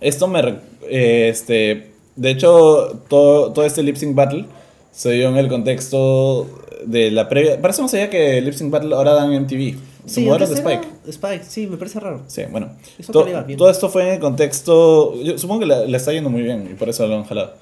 [0.00, 0.40] esto me...
[0.88, 4.46] eh, este, de hecho, todo, todo este lip sync battle
[4.92, 6.48] se dio en el contexto
[6.84, 7.60] de la previa...
[7.60, 9.76] Parece más allá que lip sync battle ahora dan MTV.
[10.06, 10.88] Se Sí, mudaron de Spike.
[11.08, 12.22] Spike, sí, me parece raro.
[12.26, 12.70] Sí, bueno.
[12.98, 13.56] Eso To- bien.
[13.56, 15.14] todo esto fue en el contexto...
[15.22, 17.54] Yo supongo que le, está yendo muy bien y por eso lo han jalado.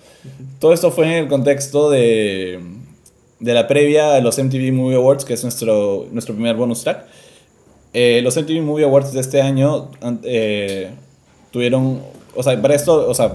[0.59, 2.61] Todo esto fue en el contexto de,
[3.41, 7.05] de la previa a los MTV Movie Awards, que es nuestro, nuestro primer bonus track.
[7.93, 9.91] Eh, los MTV Movie Awards de este año
[10.23, 10.91] eh,
[11.51, 12.01] tuvieron...
[12.37, 13.33] O sea, para esto, o sea,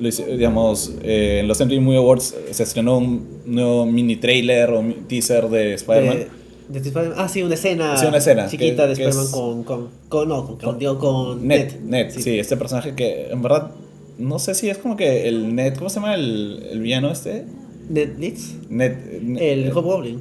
[0.00, 5.48] digamos, eh, en los MTV Movie Awards se estrenó un nuevo mini trailer o teaser
[5.48, 6.18] de Spider-Man.
[6.18, 7.14] De- de Spider-Man.
[7.18, 7.96] ah, sí, una escena.
[7.96, 10.28] Sí, una escena, Chiquita que- de Spider-Man con, con, con.
[10.28, 12.06] No, con, con, digo, con Ned, Ned.
[12.08, 12.38] Ned, sí.
[12.38, 13.72] este personaje que en verdad
[14.18, 17.44] no sé si es como que el Ned, ¿cómo se llama el, el villano este?
[17.88, 18.54] Ned Leeds.
[18.70, 20.20] Ned, Ned- El eh, Hobgoblin.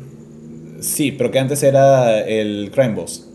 [0.81, 3.27] Sí, pero que antes era el Crime Boss.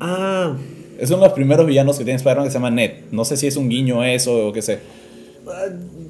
[0.00, 0.56] Ah,
[0.98, 2.90] Es uno de los primeros villanos que tiene Spider-Man que se llama Ned.
[3.10, 4.78] No sé si es un guiño a eso o qué sé.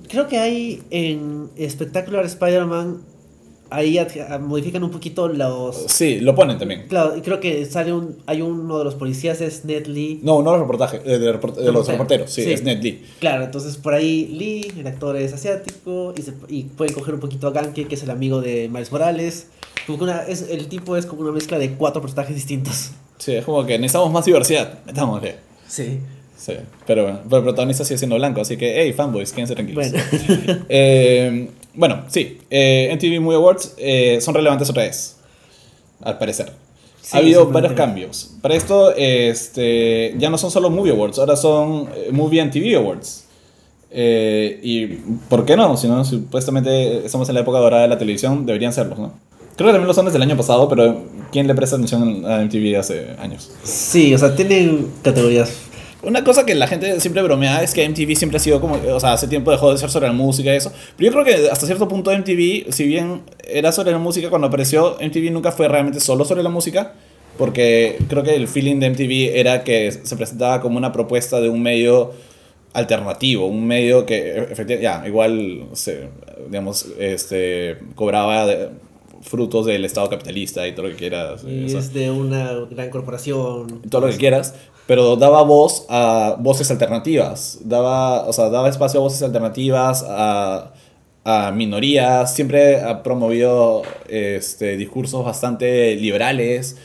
[0.08, 3.02] Creo que hay en Spectacular Spider-Man.
[3.70, 5.86] Ahí ah, modifican un poquito los.
[5.88, 6.84] Sí, lo ponen también.
[6.88, 8.18] Claro, y creo que sale un.
[8.26, 10.20] Hay uno de los policías, es Ned Lee.
[10.22, 11.92] No, no los reportajes, eh, de, report- de los Reportero.
[11.92, 12.52] reporteros, sí, Sí.
[12.52, 13.02] es Ned Lee.
[13.18, 17.20] Claro, entonces por ahí Lee, el actor es asiático, y, se- y pueden coger un
[17.20, 19.46] poquito a Ganke, que es el amigo de Miles Morales.
[19.86, 22.90] Como que una, es, el tipo es como una mezcla de cuatro personajes distintos.
[23.16, 24.80] Sí, es como que necesitamos más diversidad.
[24.84, 25.36] Metámosle.
[25.66, 25.98] Sí.
[26.42, 26.55] Sí,
[26.88, 29.92] pero bueno, pero el protagonista sigue siendo blanco, así que, hey, fanboys, quédense tranquilos.
[29.92, 30.64] Bueno.
[30.68, 35.18] Eh, bueno, sí, eh, MTV Movie Awards eh, son relevantes otra vez,
[36.02, 36.52] al parecer.
[37.00, 38.35] Sí, ha habido varios cambios.
[38.42, 42.74] Para esto, este, ya no son solo Movie Awards, ahora son eh, Movie and TV
[42.74, 43.28] Awards.
[43.94, 44.87] Y
[45.28, 45.76] ¿por qué no?
[45.76, 49.12] Si no, supuestamente estamos en la época dorada de la televisión, deberían serlos, ¿no?
[49.55, 52.40] Creo que también lo son desde el año pasado, pero ¿quién le presta atención a
[52.40, 53.52] MTV hace años?
[53.62, 55.52] Sí, o sea, tienen categorías.
[56.02, 58.98] Una cosa que la gente siempre bromea es que MTV siempre ha sido como, o
[59.00, 60.72] sea, hace tiempo dejó de ser sobre la música y eso.
[60.96, 64.48] Pero yo creo que hasta cierto punto MTV, si bien era sobre la música cuando
[64.48, 66.94] apareció, MTV nunca fue realmente solo sobre la música.
[67.38, 71.48] Porque creo que el feeling de MTV era que se presentaba como una propuesta de
[71.48, 72.12] un medio
[72.74, 76.08] alternativo, un medio que efectivamente, ya, igual, se,
[76.48, 78.68] digamos, este, cobraba de-
[79.22, 81.44] frutos del Estado capitalista y todo lo que quieras.
[81.44, 83.82] Y sea es de una gran corporación.
[83.88, 84.54] todo lo que quieras,
[84.87, 90.72] pero daba voz a voces alternativas, daba, o sea, daba espacio a voces alternativas, a,
[91.24, 96.76] a minorías, siempre ha promovido este, discursos bastante liberales,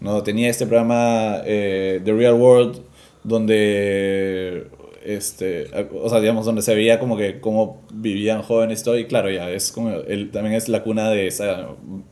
[0.00, 0.22] ¿no?
[0.22, 2.82] tenía este programa eh, The Real World,
[3.24, 4.68] donde,
[5.06, 9.06] este, o sea, digamos, donde se veía como que cómo vivían jóvenes y todo, y
[9.06, 11.68] claro, ya, es como, el, también es la cuna de, esa,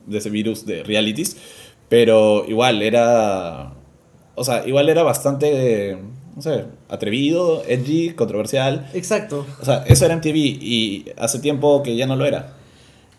[0.07, 1.37] de ese virus de realities,
[1.89, 3.75] pero igual era
[4.37, 5.97] o sea, igual era bastante,
[6.35, 8.89] no sé, atrevido, edgy, controversial.
[8.93, 9.47] Exacto.
[9.61, 12.55] O sea, eso era MTV y hace tiempo que ya no lo era.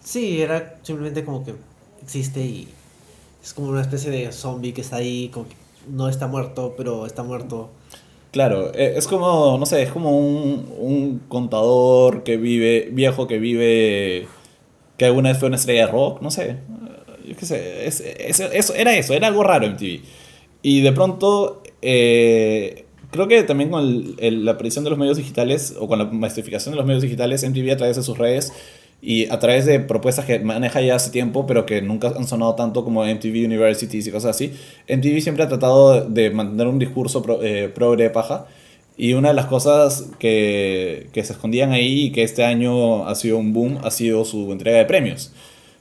[0.03, 1.55] Sí, era simplemente como que
[2.03, 2.67] existe y
[3.41, 5.55] es como una especie de zombie que está ahí, como que
[5.89, 7.69] no está muerto, pero está muerto.
[8.35, 13.39] Claro, eh, es como, no sé, es como un, un contador que vive, viejo que
[13.39, 14.27] vive,
[14.97, 16.57] que alguna vez fue una estrella de rock, no sé.
[17.25, 18.01] Yo qué sé, es,
[18.75, 20.01] era eso, era algo raro MTV.
[20.63, 25.17] Y de pronto, eh, creo que también con el- el- la aparición de los medios
[25.17, 28.53] digitales o con la masificación de los medios digitales, MTV a través de sus redes
[29.05, 32.55] y a través de propuestas que maneja ya hace tiempo, pero que nunca han sonado
[32.55, 34.51] tanto como MTV Universities y cosas así,
[34.89, 38.47] MTV siempre ha tratado de mantener un discurso pro, eh, progre paja.
[38.97, 43.13] Y una de las cosas que, que se escondían ahí y que este año ha
[43.13, 45.31] sido un boom ha sido su entrega de premios.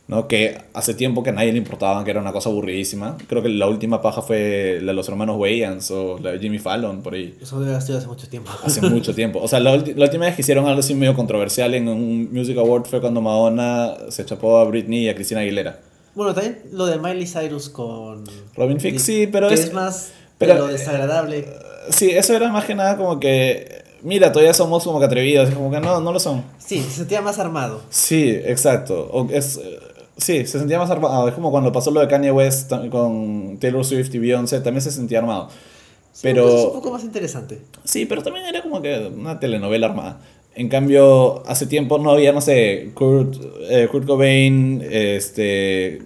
[0.07, 0.29] ¿No?
[0.29, 3.17] Que hace tiempo que a nadie le importaba, que era una cosa aburridísima.
[3.29, 6.59] Creo que la última paja fue la de los hermanos Wayans o la de Jimmy
[6.59, 7.35] Fallon, por ahí.
[7.41, 8.51] Eso debe haber sido hace mucho tiempo.
[8.63, 9.41] Hace mucho tiempo.
[9.43, 12.59] O sea, la, la última vez que hicieron algo así medio controversial en un Music
[12.59, 15.81] Award fue cuando Madonna se chapó a Britney y a Cristina Aguilera.
[16.15, 18.25] Bueno, también lo de Miley Cyrus con...
[18.57, 21.49] Robin Thicke, sí, pero que es- es, más pero- de lo desagradable.
[21.91, 25.71] Sí, eso era más que nada como que mira, todavía somos como que atrevidos, como
[25.71, 26.45] que no, no lo son.
[26.59, 27.81] Sí, se sentía más armado.
[27.91, 29.09] Sí, exacto.
[29.13, 29.79] O es, eh,
[30.17, 31.29] sí, se sentía más armado.
[31.29, 34.91] Es como cuando pasó lo de Kanye West con Taylor Swift y Beyoncé, también se
[34.91, 35.49] sentía armado.
[36.13, 37.61] Sí, Pero- es un poco más interesante.
[37.85, 40.21] Sí, pero también era como que una telenovela armada.
[40.55, 43.35] En cambio, hace tiempo no había, no sé, Kurt,
[43.69, 46.03] eh, Kurt Cobain este,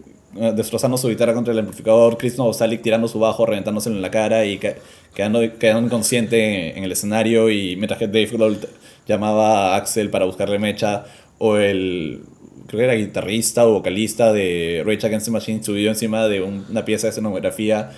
[0.55, 4.47] destrozando su guitarra contra el amplificador, Chris Novoselic tirando su bajo, reventándoselo en la cara
[4.47, 4.77] y ca-
[5.15, 8.59] quedando, quedando inconsciente en, en el escenario y mientras que Dave Grohl
[9.07, 11.05] llamaba a Axel para buscarle mecha
[11.39, 12.23] o el
[12.67, 16.67] creo que era guitarrista o vocalista de Rage Against the Machine subió encima de un-
[16.71, 17.91] una pieza de escenografía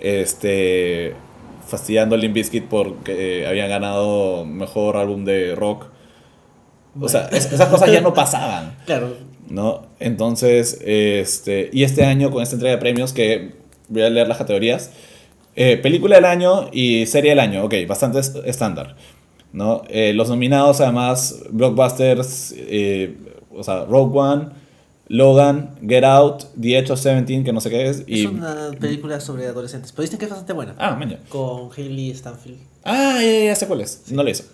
[0.00, 1.14] este
[1.66, 5.86] fastidiando a Limp Bizkit porque eh, habían ganado mejor álbum de rock.
[7.00, 9.16] O sea, es- esas cosas ya no pasaban, Claro,
[9.50, 9.86] ¿no?
[9.98, 13.52] Entonces, este, y este año con esta entrega de premios que
[13.88, 14.92] voy a leer las categorías,
[15.56, 18.94] eh, película del año y serie del año, ok, bastante es- estándar,
[19.52, 19.82] ¿no?
[19.88, 23.14] Eh, los nominados además, blockbusters, eh,
[23.56, 24.48] o sea, Rogue One,
[25.08, 28.24] Logan, Get Out, The Edge of Seventeen, que no sé qué es, y...
[28.24, 29.92] es una película sobre adolescentes.
[29.92, 30.74] Pero dicen que es bastante buena.
[30.78, 31.20] Ah, maña.
[31.28, 32.58] Con Hailey Stanfield.
[32.84, 34.10] Ah, ya, ya, ya sé cuál es.
[34.10, 34.44] No lo hizo.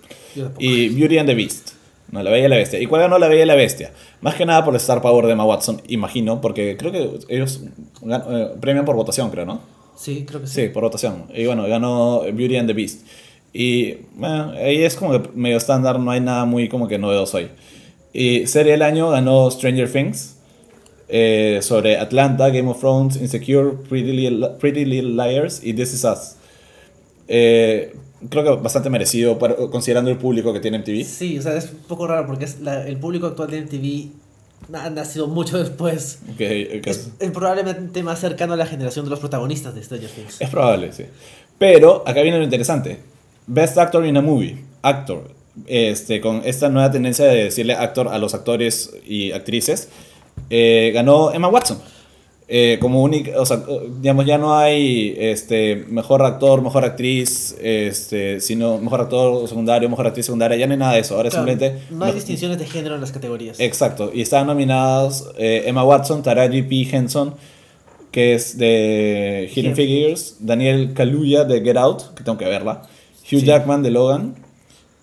[0.59, 1.71] Y Beauty and the Beast.
[2.11, 2.79] No, La Bella y la Bestia.
[2.79, 3.91] ¿Y cuál ganó La Bella y la Bestia?
[4.21, 7.63] Más que nada por el Star Power de Emma Watson, imagino, porque creo que ellos
[8.07, 9.63] eh, premian por votación, creo, ¿no?
[9.97, 10.63] Sí, creo que sí.
[10.63, 11.25] Sí, por votación.
[11.35, 13.07] Y bueno, ganó Beauty and the Beast.
[13.55, 17.39] Y bueno, ahí es como que medio estándar, no hay nada muy como que novedoso
[17.39, 17.51] ahí.
[18.13, 20.37] Y serie del año ganó Stranger Things.
[21.15, 26.05] eh, sobre Atlanta, Game of Thrones, Insecure, Pretty Little, Pretty Little Liars y This Is
[26.05, 26.37] Us.
[27.29, 27.95] Eh,
[28.31, 31.05] creo que bastante merecido para- considerando el público que tiene MTV.
[31.05, 34.11] Sí, o sea, es un poco raro porque es la- el público actual de MTV
[34.75, 36.21] ha nacido mucho después.
[36.39, 40.09] Que Es, es, es probablemente más cercano a la generación de los protagonistas de Stranger
[40.11, 40.41] Things.
[40.41, 41.05] es probable, sí.
[41.59, 42.99] Pero acá viene lo interesante.
[43.47, 44.57] Best Actor in a Movie.
[44.83, 45.31] Actor.
[45.67, 49.89] Este, con esta nueva tendencia de decirle actor a los actores y actrices,
[50.51, 51.79] eh, ganó Emma Watson.
[52.55, 53.63] Eh, como única, o sea,
[54.01, 60.07] digamos, ya no hay este, mejor actor, mejor actriz, este, sino mejor actor secundario, mejor
[60.09, 61.17] actriz secundaria, ya no hay nada de eso.
[61.17, 61.83] Ahora Claro, simplemente.
[61.91, 63.59] no hay distinciones de género en las categorías.
[63.59, 66.89] Exacto, y estaban nominadas eh, Emma Watson, Taraji P.
[66.95, 67.35] Henson,
[68.11, 72.83] que es de Hidden Hidden Figures, Daniel Kaluuya de Get Out, que tengo que verla,
[73.31, 73.45] Hugh Sí.
[73.47, 74.35] Jackman de Logan,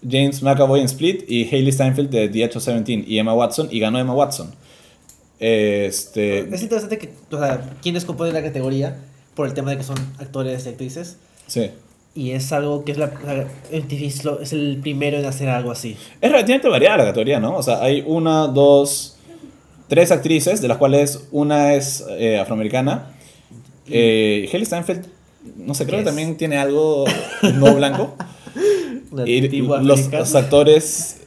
[0.08, 3.68] James McAvoy en Split y Hailey Steinfeld de The Edge of Seventeen y Emma Watson,
[3.72, 4.54] y ganó Emma Watson.
[5.40, 8.98] Este, Es interesante que, o sea, quienes componen la categoría
[9.36, 11.18] por el tema de que son actores y actrices.
[11.48, 11.72] sí.
[12.16, 13.12] Y es algo que es la.
[13.72, 15.96] MTV es el primero en hacer algo así.
[16.20, 17.56] Es relativamente variada la categoría, ¿no?
[17.56, 19.16] O sea, hay una, dos,
[19.88, 23.12] tres actrices, de las cuales una es eh, afroamericana.
[23.88, 25.06] Eh, Hailey Steinfeld,
[25.58, 27.06] no sé, creo que también tiene algo
[27.54, 28.16] no blanco.
[29.26, 31.22] y los, actores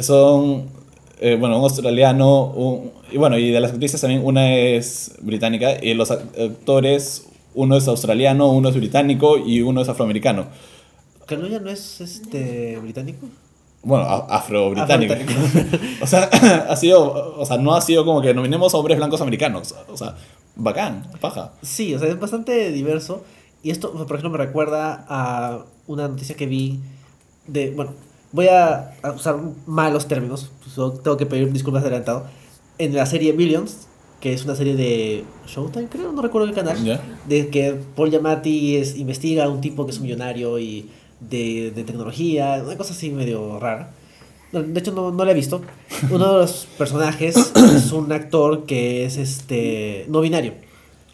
[0.00, 0.66] son,
[1.20, 5.82] eh, bueno, un australiano, un- y bueno, y de las actrices también una es británica,
[5.82, 10.46] y los act- actores, uno es australiano, uno es británico y uno es afroamericano.
[11.26, 13.26] ¿Kaluuya no es este británico?
[13.82, 15.14] Bueno, afro-británico.
[16.02, 16.24] O sea,
[16.68, 19.74] ha sido, o sea, no ha sido como que nominemos a hombres blancos americanos.
[19.88, 20.16] O sea,
[20.56, 21.52] bacán, paja.
[21.62, 23.24] Sí, o sea, es bastante diverso.
[23.62, 26.80] Y esto, por ejemplo, me recuerda a una noticia que vi
[27.46, 27.70] de.
[27.70, 27.92] Bueno,
[28.32, 29.36] voy a, a usar
[29.66, 32.26] malos términos, so tengo que pedir disculpas de adelantado.
[32.78, 33.88] En la serie Billions,
[34.20, 36.76] que es una serie de Showtime, creo, no recuerdo el canal,
[37.26, 40.90] de que Paul Giamatti es, investiga a un tipo que es un millonario y
[41.20, 43.92] de, de tecnología, una cosa así medio rara.
[44.52, 45.62] De hecho, no, no la he visto.
[46.10, 50.65] Uno de los personajes es un actor que es este no binario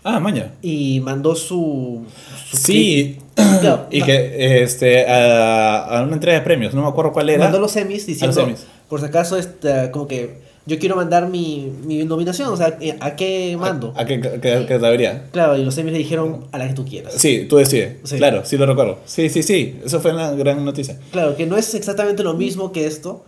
[0.05, 0.53] Ah, maña.
[0.63, 2.05] y mandó su,
[2.51, 3.63] su Sí, clip.
[3.91, 7.45] Y que este, a, a una entrega de premios, no me acuerdo cuál era.
[7.45, 8.67] mandó los semis diciendo semis.
[8.89, 12.97] por si acaso este, como que yo quiero mandar mi, mi nominación o sea eh,
[13.01, 15.25] a qué mando ¿A qué qué- qué categoría?
[15.33, 17.97] claro y los semis le dijeron a la que tú quieras Sí, tú decides.
[18.05, 18.17] Sí.
[18.19, 18.99] Claro, sí lo recuerdo.
[19.05, 19.81] Sí, sí, sí.
[19.85, 20.99] Eso fue una gran noticia.
[21.11, 23.25] claro que no es exactamente lo mismo que esto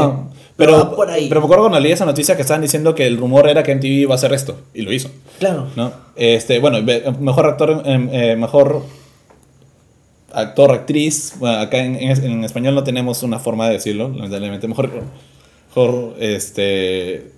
[0.00, 2.62] no, pero pero, va por ahí pero me acuerdo cuando leí esa noticia que estaban
[2.62, 4.58] diciendo que el rumor era que MTV iba a hacer esto.
[4.74, 5.10] Y lo hizo.
[5.38, 5.92] claro ¿no?
[6.16, 6.78] Este, bueno,
[7.20, 8.82] mejor actor, em, eh, mejor
[10.32, 11.34] actor, actriz.
[11.38, 14.68] Bueno, acá en, en- en español no tenemos una forma de decirlo, lamentablemente.
[14.68, 14.90] Mejor,
[15.68, 17.32] mejor este,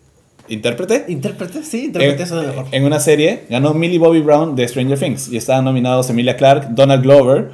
[0.49, 1.05] intérprete.
[1.09, 4.99] intérprete sí intérprete En, suena mejor en una serie ganó Millie Bobby Brown de Stranger
[4.99, 7.51] Things y estaban nominados Emilia Clarke, Donald Glover,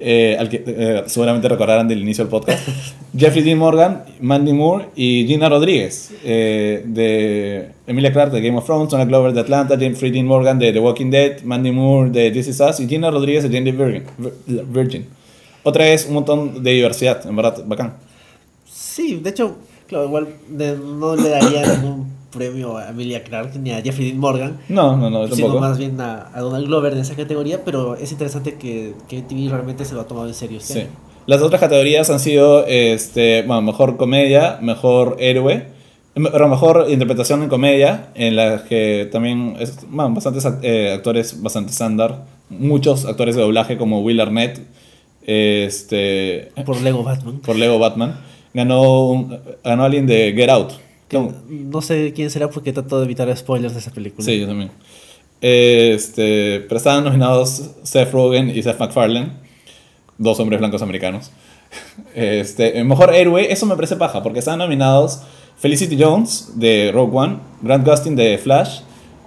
[0.00, 2.66] eh, al que eh, seguramente recordarán del inicio del podcast,
[3.16, 8.64] Jeffrey Dean Morgan, Mandy Moore y Gina Rodríguez eh, de Emilia Clarke de Game of
[8.64, 12.30] Thrones, Donald Glover de Atlanta, Jeffrey Dean Morgan de The Walking Dead, Mandy Moore de
[12.30, 14.02] This Is Us y Gina Rodríguez de Jane the Virgin.
[14.18, 15.06] Vir- Virgin.
[15.62, 17.94] Otra es un montón de diversidad, en verdad, bacán.
[18.72, 23.70] Sí, de hecho, claro, igual de- no le daría ningún premio a Emilia Clarke ni
[23.72, 25.60] a Jeffrey Dean Morgan, No, no, no, sino tampoco.
[25.60, 29.48] más bien a, a Donald Glover en esa categoría, pero es interesante que, que TV
[29.50, 30.58] realmente se lo ha tomado en serio.
[30.58, 30.78] este Sí.
[30.80, 30.88] año.
[31.26, 35.66] Las otras categorías han sido, este, bueno, mejor comedia, mejor héroe,
[36.14, 41.40] me- pero mejor interpretación en comedia, en las que también, es, bueno, bastantes eh, actores
[41.42, 44.60] bastante estándar, muchos actores de doblaje como Will Arnett,
[45.26, 47.38] este, Por Lego Batman.
[47.40, 48.18] por Lego Batman,
[48.54, 49.28] ganó,
[49.62, 50.72] ganó alguien de Get Out.
[51.48, 54.24] No sé quién será porque trato de evitar spoilers de esa película.
[54.24, 54.70] Sí, yo también.
[55.40, 59.30] Este, pero estaban nominados Seth Rogen y Seth MacFarlane,
[60.18, 61.30] dos hombres blancos americanos.
[62.16, 65.20] Este, mejor héroe, eso me parece paja, porque estaban nominados
[65.58, 68.80] Felicity Jones de Rogue One, Grant Gustin de Flash,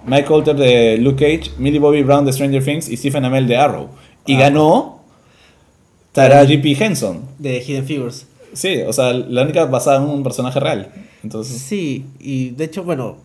[0.06, 3.56] Mike Colter de Luke Cage, Millie Bobby Brown de Stranger Things y Stephen Amell de
[3.56, 3.88] Arrow.
[4.26, 4.40] Y Ah.
[4.40, 5.00] ganó
[6.12, 6.72] Taraji P.
[6.84, 7.22] Henson.
[7.38, 8.26] De Hidden Figures.
[8.52, 10.92] Sí, o sea, la única basada en un personaje real.
[11.24, 13.16] Entonces, Sí, y de hecho, bueno,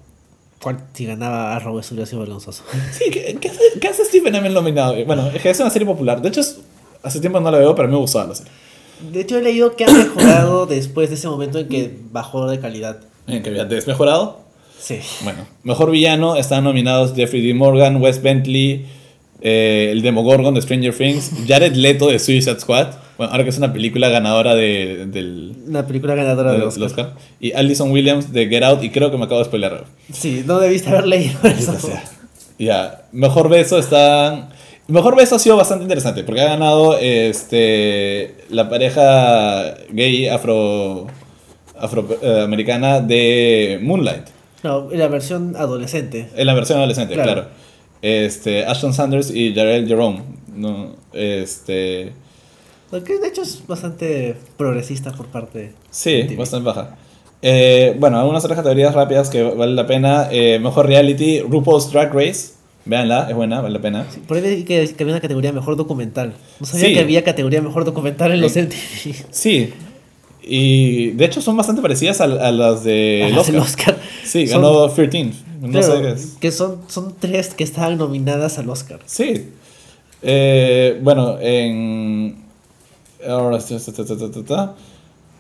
[0.93, 2.63] si ganaba Arrow eso hubiera sido vergonzoso.
[2.91, 4.95] Sí, ¿qué, qué hace, qué hace Stephen Amell nominado?
[5.05, 6.21] Bueno, es que es una serie popular.
[6.21, 6.57] De hecho, es-
[7.03, 8.51] hace tiempo no la veo, pero me gustaba la serie.
[9.13, 12.59] De hecho, he leído que ha mejorado después de ese momento en que bajó de
[12.59, 12.99] calidad.
[13.27, 14.39] ¿En que había desmejorado?
[14.79, 14.99] Sí.
[15.23, 17.53] Bueno, mejor villano están nominados Jeffrey D.
[17.53, 18.85] Morgan, Wes Bentley,
[19.41, 22.87] eh, el Demogorgon de Stranger Things, Jared Leto de Suicide Squad.
[23.19, 26.85] Bueno, ahora que es una película ganadora de- del, Una película ganadora del de Oscar.
[26.85, 27.13] Oscar.
[27.41, 29.83] Y Allison Williams de Get Out, y creo que me acabo de spoiler.
[30.11, 31.77] Sí, no debiste haber leído eso.
[32.57, 34.49] Ya, mejor beso está.
[34.87, 41.05] Mejor beso ha sido bastante interesante porque ha ganado este la pareja gay afro
[41.77, 44.23] afroamericana de Moonlight
[44.63, 46.29] No, la versión adolescente.
[46.35, 47.33] en la versión adolescente, claro.
[47.33, 47.47] Claro.
[48.01, 50.23] Este Ashton Sanders y Jarell Jerome,
[50.55, 52.13] no, este
[52.91, 56.97] Lo que de hecho es bastante progresista por parte sí, de bastante baja.
[57.41, 60.27] Eh, bueno, algunas otras categorías rápidas que vale la pena.
[60.31, 62.53] Eh, mejor reality, RuPaul's Drag Race.
[62.85, 64.07] Véanla, es buena, vale la pena.
[64.27, 66.33] Por ahí vi que, que había una categoría mejor documental.
[66.59, 66.93] No sabía Sí.
[66.95, 68.59] que había categoría mejor documental en los Sí.
[68.61, 69.25] MTV.
[69.29, 69.73] Sí.
[70.41, 73.93] Y de hecho son bastante parecidas a, a las de el es el Oscar.
[73.93, 73.97] Oscar.
[74.23, 75.31] Sí, Son- ganó 13.
[75.61, 76.25] No Claro, sé qué es.
[76.39, 78.99] que son, son tres que estaban nominadas al Oscar.
[79.05, 79.49] Sí.
[80.21, 82.48] Eh, bueno, en.
[83.27, 83.59] Ahora.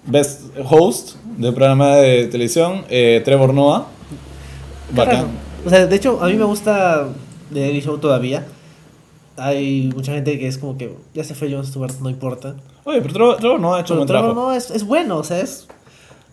[0.05, 3.87] Best Host del programa de televisión, eh, Trevor Noah.
[4.91, 5.27] Bacán.
[5.65, 7.09] O sea, de hecho, a mí me gusta
[7.53, 8.45] The Daily Show todavía.
[9.37, 12.55] Hay mucha gente que es como que ya se fue Jon Stewart, no importa.
[12.83, 14.49] Oye, pero Trevor, Trevor Noah ha hecho un buen Trevor trabajo.
[14.49, 15.67] no es, es bueno, o sea, es.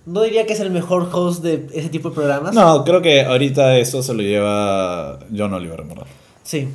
[0.07, 2.55] No diría que es el mejor host de ese tipo de programas.
[2.55, 6.07] No, creo que ahorita eso se lo lleva John Oliver, en verdad.
[6.45, 6.69] Sí.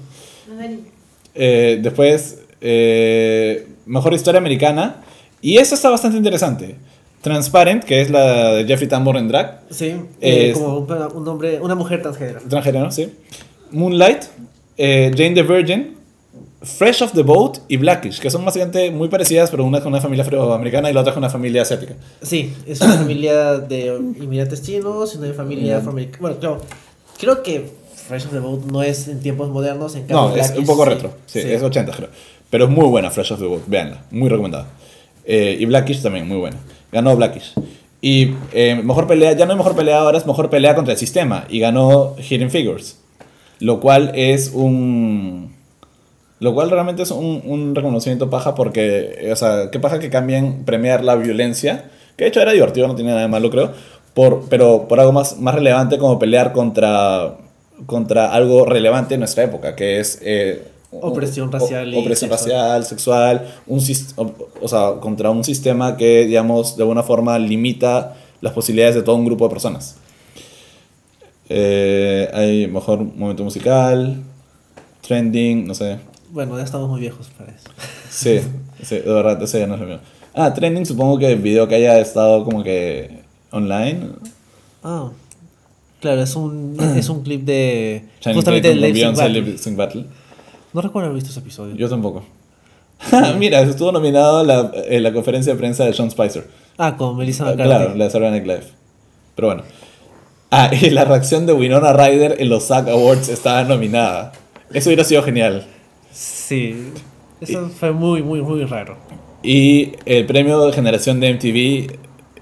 [1.33, 5.03] Eh, después, eh, Mejor Historia Americana.
[5.41, 6.75] Y eso está bastante interesante.
[7.21, 9.61] Transparent, que es la de Jeffrey Tambor en drag.
[9.69, 9.95] Sí.
[10.21, 12.39] eh, Es- como un, un hombre, una mujer transgénero.
[12.47, 13.09] Transgénero, sí.
[13.71, 14.23] Moonlight,
[14.77, 15.97] eh, Jane the Virgin,
[16.63, 19.91] Fresh of the Boat y Blackish, que son básicamente muy parecidas, pero una es con
[19.93, 21.95] una familia afroamericana y la otra es con una familia asiática.
[22.21, 23.85] Sí, es una familia de
[24.19, 26.17] inmigrantes chinos y una familia afroamericana.
[26.21, 26.61] Bueno, claro,
[27.19, 27.71] creo que
[28.07, 29.95] Fresh of the Boat no es en tiempos modernos.
[29.95, 30.89] En cambio, No, es Blackish un poco sí.
[30.89, 31.13] retro.
[31.25, 32.09] Sí, es 80, creo.
[32.51, 34.67] Pero es muy buena Fresh of the Boat, véanla, muy recomendada.
[35.25, 36.57] Eh, y Blackish también, muy buena.
[36.91, 37.53] Ganó Blackish.
[38.01, 40.99] Y eh, mejor pelea, ya no es mejor pelea ahora, es mejor pelea contra el
[40.99, 41.45] sistema.
[41.49, 42.99] Y ganó Hidden Figures.
[43.59, 45.55] Lo cual es un.
[46.39, 50.09] Lo cual realmente es un, un reconocimiento paja porque, eh, o sea, qué paja que
[50.09, 51.85] cambien premiar la violencia,
[52.17, 53.71] que de hecho era divertido, no tenía nada de malo, creo,
[54.15, 57.37] por, pero por algo más, más relevante como pelear contra,
[57.85, 60.19] contra algo relevante en nuestra época, que es...
[60.91, 62.51] Opresión o- racial y opresión sexual.
[62.51, 63.79] racial, sexual, un,
[64.17, 69.03] o, o sea, contra un sistema que, digamos, de alguna forma limita las posibilidades de
[69.03, 69.95] todo un grupo de personas.
[71.49, 74.21] Eh, hay mejor momento musical,
[75.05, 75.97] trending, no sé.
[76.29, 77.69] Bueno, ya estamos muy viejos para eso.
[78.09, 78.39] Sí,
[78.83, 79.99] sí, de verdad, ese ya no es lo mío.
[80.33, 83.19] Ah, trending supongo que el video que haya estado como que
[83.51, 84.09] online.
[84.81, 85.09] Ah,
[85.99, 88.05] claro, es un, es un clip de.
[88.33, 90.05] Justamente con Lip Sync Battle.
[90.73, 91.75] No recuerdo haber visto ese episodio.
[91.75, 92.23] Yo tampoco.
[93.37, 96.47] Mira, estuvo nominado a la, en la conferencia de prensa de Sean Spicer.
[96.77, 97.69] Ah, con Melissa Ah, McCarthy.
[97.75, 98.63] Claro, la de Saturday Night Live.
[99.35, 99.63] Pero bueno.
[100.51, 104.31] Ah, y la reacción de Winona Ryder en los SAG Awards estaba nominada.
[104.73, 105.65] Eso hubiera sido genial.
[106.11, 106.91] Sí.
[107.41, 108.97] Eso fue muy, muy, muy raro.
[109.43, 111.97] Y el premio de generación de MTV.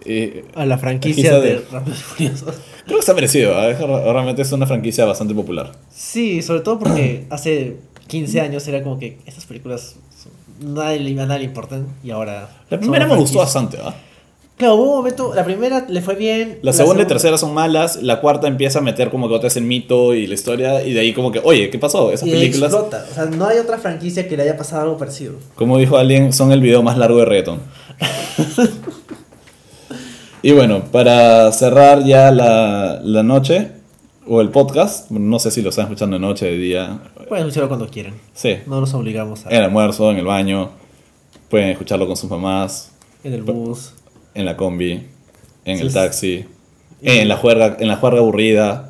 [0.05, 2.55] eh, A la franquicia de de- Furiosos.
[2.85, 3.51] creo que está merecido.
[3.63, 3.75] ¿eh?
[3.75, 5.71] Realmente es una franquicia bastante popular.
[5.89, 7.77] Sí, sobre todo porque hace
[8.09, 12.11] 15 años era como que estas películas son- nadie, le- a nadie le importan y
[12.11, 12.49] ahora...
[12.69, 13.95] La primera me gustó bastante, ¿ah?
[14.57, 16.59] Claro, hubo un momento, la primera le fue bien.
[16.63, 19.55] La segunda y tercera son malas, la cuarta empieza a meter como que otra vez
[19.55, 22.11] el mito y la historia, y de ahí como que, oye, ¿qué pasó?
[22.11, 23.05] Esas y películas, explota.
[23.09, 25.35] O sea, no hay otra franquicia que le haya pasado algo parecido.
[25.55, 27.59] como dijo alguien, son el video más largo de reggaeton.
[30.41, 33.71] y bueno, para cerrar ya la, la noche,
[34.27, 36.99] o el podcast, no sé si lo están escuchando de noche, de día,
[37.29, 38.15] Pueden escucharlo cuando quieran.
[38.33, 39.49] sí, No nos obligamos a...
[39.49, 40.71] en el almuerzo, en el baño,
[41.49, 42.91] pueden escucharlo con sus mamás,
[43.23, 43.93] En el bus.
[44.33, 45.07] en la combi,
[45.65, 46.45] en Sí, el taxi,
[47.01, 48.89] en la juerga, en la juerga aburrida.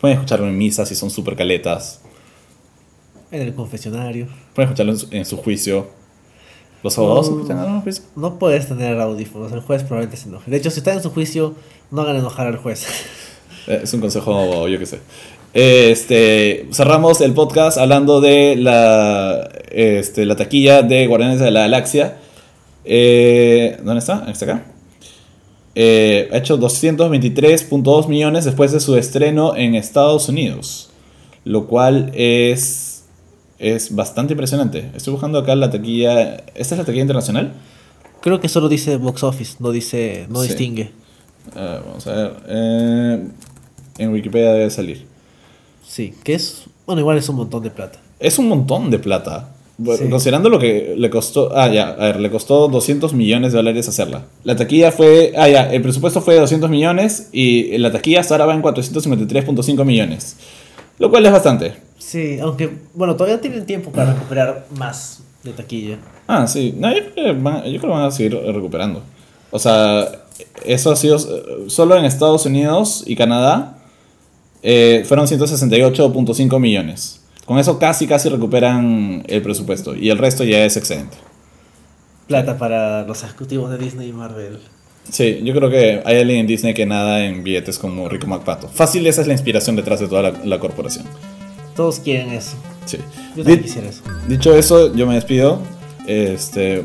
[0.00, 2.00] Pueden escucharlo en misa si son súper caletas.
[3.30, 4.26] En el confesionario.
[4.54, 5.88] Pueden escucharlo en su, en su juicio.
[6.82, 7.36] ¿Los abogados No.
[7.36, 8.04] escuchan en juicio?
[8.16, 9.52] No puedes tener audífonos.
[9.52, 10.50] El juez probablemente se enoje.
[10.50, 11.54] De hecho, si están en su juicio,
[11.90, 12.86] no hagan enojar al juez.
[13.68, 14.98] Eh, Es un consejo, yo qué sé.
[15.54, 22.16] Este, cerramos el podcast hablando de la, este, la taquilla de Guardianes de la Galaxia.
[22.84, 24.24] Eh, ¿Dónde está?
[24.30, 24.64] ¿Está acá?
[25.74, 30.90] Eh, ha hecho 223.2 millones después de su estreno en Estados Unidos.
[31.44, 33.04] Lo cual es,
[33.58, 34.90] es bastante impresionante.
[34.96, 36.36] Estoy buscando acá la taquilla.
[36.54, 37.52] ¿Esta es la taquilla internacional?
[38.22, 40.48] Creo que solo dice box office, no dice, no Sí.
[40.48, 40.92] distingue.
[41.56, 42.32] Ah, vamos a ver.
[42.48, 43.28] Eh,
[43.98, 45.11] en Wikipedia debe salir.
[45.86, 47.98] Sí, que es, bueno, igual es un montón de plata.
[48.20, 49.48] Es un montón de plata.
[49.78, 50.10] Bueno, Sí.
[50.10, 51.56] Considerando lo que le costó.
[51.56, 54.26] Ah, ya, a ver, le costó 200 millones de dólares hacerla.
[54.44, 55.32] La taquilla fue.
[55.36, 58.62] Ah, ya, el presupuesto fue de 200 millones y la taquilla hasta ahora va en
[58.62, 60.36] 453.5 millones.
[60.98, 61.74] Lo cual es bastante.
[61.98, 65.98] Sí, aunque, bueno, todavía tienen tiempo para recuperar más de taquilla.
[66.28, 66.74] Ah, sí.
[66.76, 69.02] No, yo, creo que van, yo creo que van a seguir recuperando.
[69.50, 70.06] O sea,
[70.64, 71.16] eso ha sido.
[71.16, 73.78] eh, Solo en Estados Unidos y Canadá
[74.62, 77.20] eh, fueron 168.5 millones.
[77.44, 79.94] Con eso casi, casi recuperan el presupuesto.
[79.96, 81.16] Y el resto ya es excedente.
[82.28, 84.60] Plata para los ejecutivos de Disney y Marvel.
[85.10, 88.68] Sí, yo creo que hay alguien en Disney que nada en billetes como Rico McPato.
[88.68, 91.04] Fácil, esa es la inspiración detrás de toda la, la corporación.
[91.74, 92.56] Todos quieren eso.
[92.84, 92.98] Sí.
[93.36, 94.02] Yo también quisiera eso.
[94.28, 95.60] dicho eso, yo me despido.
[96.06, 96.84] Este,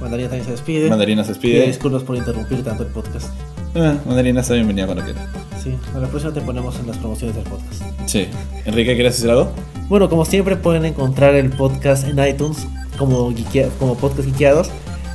[0.00, 0.88] Mandarina también se despide.
[0.88, 1.66] Mandarina se Pide despide.
[1.68, 3.28] disculpas por interrumpir tanto el podcast.
[3.74, 5.26] Eh, Mandarina está bienvenida cuando quiera.
[5.62, 7.82] Sí, a la próxima te ponemos en las promociones del podcast.
[8.06, 8.26] Sí.
[8.64, 9.50] Enrique, ¿quieres decir algo?
[9.88, 12.58] Bueno, como siempre pueden encontrar el podcast en iTunes
[12.96, 14.70] como, geekea- como podcast Geekeados.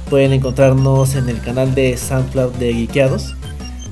[0.10, 3.36] Pueden encontrarnos en el canal de SoundCloud de Geekeados.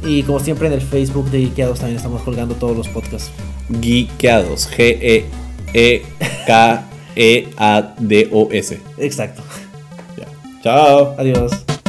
[0.03, 3.31] Y como siempre en el Facebook de Geekeados también estamos colgando todos los podcasts.
[3.81, 4.67] Geekeados.
[7.51, 8.79] G-E-E-K-E-A-D-O-S.
[8.97, 9.41] Exacto.
[10.61, 11.15] Chao.
[11.17, 11.80] Adiós.